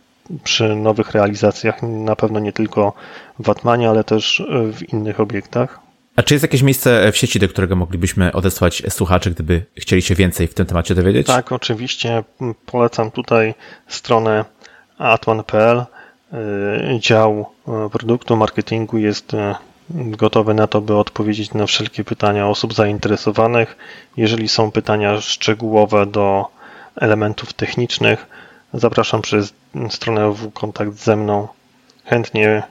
przy 0.45 0.77
nowych 0.77 1.11
realizacjach, 1.11 1.83
na 1.83 2.17
pewno 2.17 2.39
nie 2.41 2.53
tylko 2.53 2.93
w 3.39 3.51
Atmanie, 3.51 3.89
ale 3.91 4.05
też 4.05 4.43
w 4.73 4.93
innych 4.93 5.21
obiektach. 5.21 5.81
A 6.17 6.23
czy 6.23 6.35
jest 6.35 6.43
jakieś 6.43 6.63
miejsce 6.63 7.13
w 7.13 7.17
sieci, 7.17 7.39
do 7.39 7.49
którego 7.49 7.77
moglibyśmy 7.77 8.33
odesłać 8.33 8.83
słuchaczy, 8.89 9.31
gdyby 9.31 9.65
chcieli 9.77 10.03
się 10.03 10.15
więcej 10.15 10.49
w 10.49 10.55
tym 10.55 10.67
temacie 10.67 10.95
dowiedzieć? 10.95 11.27
Tak, 11.27 11.53
oczywiście. 11.53 12.25
Polecam 12.67 13.11
tutaj 13.11 13.55
stronę 13.89 14.45
atman.pl. 14.99 15.85
Y, 16.33 17.01
dział 17.01 17.47
y, 17.87 17.91
produktu, 17.91 18.37
marketingu 18.37 18.99
jest 18.99 19.35
y, 19.35 19.55
gotowy 19.91 20.55
na 20.55 20.67
to, 20.67 20.81
by 20.81 20.97
odpowiedzieć 20.97 21.55
na 21.55 21.67
wszelkie 21.67 22.05
pytania 22.05 22.49
osób 22.49 22.75
zainteresowanych. 22.75 23.77
Jeżeli 24.17 24.49
są 24.49 24.71
pytania 24.71 25.21
szczegółowe 25.21 26.07
do 26.07 26.47
elementów 26.97 27.53
technicznych, 27.53 28.27
zapraszam 28.75 29.23
przez 29.23 29.55
stronę 29.91 30.33
w 30.33 30.53
kontakt 30.53 30.93
ze 30.93 31.17
mną. 31.17 31.49
Chętnie 32.05 32.63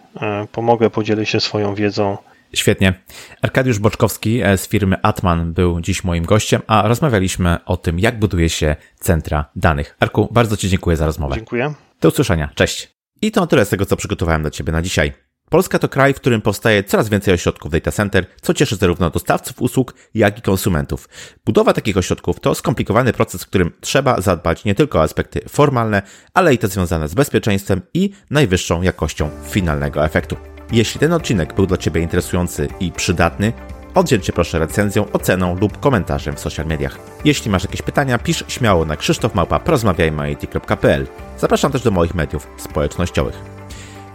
pomogę, 0.52 0.90
podzielę 0.90 1.26
się 1.26 1.40
swoją 1.40 1.76
wiedzą 1.76 2.18
Świetnie. 2.54 2.94
Arkadiusz 3.42 3.80
Boczkowski 3.80 4.42
e, 4.42 4.58
z 4.58 4.68
firmy 4.68 4.96
Atman 5.04 5.54
był 5.54 5.82
dziś 5.82 6.04
moim 6.04 6.26
gościem, 6.26 6.62
a 6.68 6.88
rozmawialiśmy 6.88 7.58
o 7.66 7.78
tym, 7.78 8.00
jak 8.00 8.20
buduje 8.20 8.50
się 8.50 8.76
centra 9.00 9.46
danych. 9.56 9.96
Arku, 10.00 10.30
bardzo 10.32 10.58
Ci 10.58 10.70
dziękuję 10.70 10.98
za 10.98 11.06
rozmowę. 11.06 11.36
Dziękuję. 11.36 11.74
Do 12.02 12.10
usłyszenia. 12.10 12.50
Cześć. 12.56 13.01
I 13.22 13.32
to 13.32 13.48
tyle 13.48 13.66
z 13.66 13.70
tego, 13.70 13.86
co 13.86 13.96
przygotowałem 13.96 14.42
dla 14.42 14.52
Ciebie 14.52 14.72
na 14.72 14.82
dzisiaj. 14.82 15.14
Polska 15.50 15.80
to 15.80 15.90
kraj, 15.90 16.14
w 16.14 16.16
którym 16.16 16.42
powstaje 16.42 16.84
coraz 16.84 17.10
więcej 17.10 17.34
ośrodków 17.34 17.72
data 17.72 17.92
center, 17.92 18.26
co 18.42 18.54
cieszy 18.54 18.76
zarówno 18.76 19.10
dostawców 19.10 19.62
usług, 19.62 19.96
jak 20.14 20.40
i 20.40 20.42
konsumentów. 20.42 21.10
Budowa 21.46 21.74
takich 21.74 21.98
ośrodków 21.98 22.40
to 22.40 22.56
skomplikowany 22.56 23.14
proces, 23.14 23.44
w 23.44 23.48
którym 23.48 23.72
trzeba 23.82 24.22
zadbać 24.22 24.66
nie 24.66 24.76
tylko 24.76 25.00
o 25.00 25.02
aspekty 25.02 25.42
formalne, 25.50 26.02
ale 26.34 26.54
i 26.54 26.58
te 26.58 26.68
związane 26.68 27.08
z 27.08 27.14
bezpieczeństwem 27.14 27.82
i 27.94 28.12
najwyższą 28.30 28.82
jakością 28.82 29.30
finalnego 29.50 30.06
efektu. 30.06 30.36
Jeśli 30.72 31.00
ten 31.00 31.14
odcinek 31.14 31.54
był 31.54 31.68
dla 31.68 31.78
Ciebie 31.78 32.02
interesujący 32.02 32.68
i 32.80 32.92
przydatny, 32.92 33.54
oddziel 33.96 34.20
Cię 34.20 34.34
proszę 34.34 34.60
recenzją, 34.60 35.06
oceną 35.14 35.56
lub 35.56 35.80
komentarzem 35.80 36.36
w 36.36 36.40
social 36.40 36.66
mediach. 36.66 37.00
Jeśli 37.26 37.52
masz 37.52 37.64
jakieś 37.64 37.82
pytania, 37.82 38.18
pisz 38.18 38.44
śmiało 38.48 38.86
na 38.86 38.96
krzysztofmałpa.porozmawiajmy.it.pl 38.96 41.08
Zapraszam 41.38 41.72
też 41.72 41.84
do 41.84 41.92
moich 41.92 42.16
mediów 42.16 42.48
społecznościowych. 42.58 43.62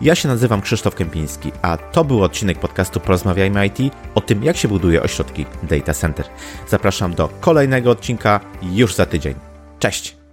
Ja 0.00 0.14
się 0.14 0.28
nazywam 0.28 0.62
Krzysztof 0.62 0.94
Kępiński, 0.94 1.52
a 1.62 1.76
to 1.76 2.04
był 2.04 2.22
odcinek 2.22 2.58
podcastu 2.58 3.00
Porozmawiajmy 3.00 3.66
IT 3.66 3.78
o 4.14 4.20
tym, 4.20 4.44
jak 4.44 4.56
się 4.56 4.68
buduje 4.68 5.02
ośrodki 5.02 5.46
Data 5.62 5.94
Center. 5.94 6.26
Zapraszam 6.68 7.14
do 7.14 7.28
kolejnego 7.40 7.90
odcinka 7.90 8.40
już 8.62 8.94
za 8.94 9.06
tydzień. 9.06 9.34
Cześć! 9.78 10.25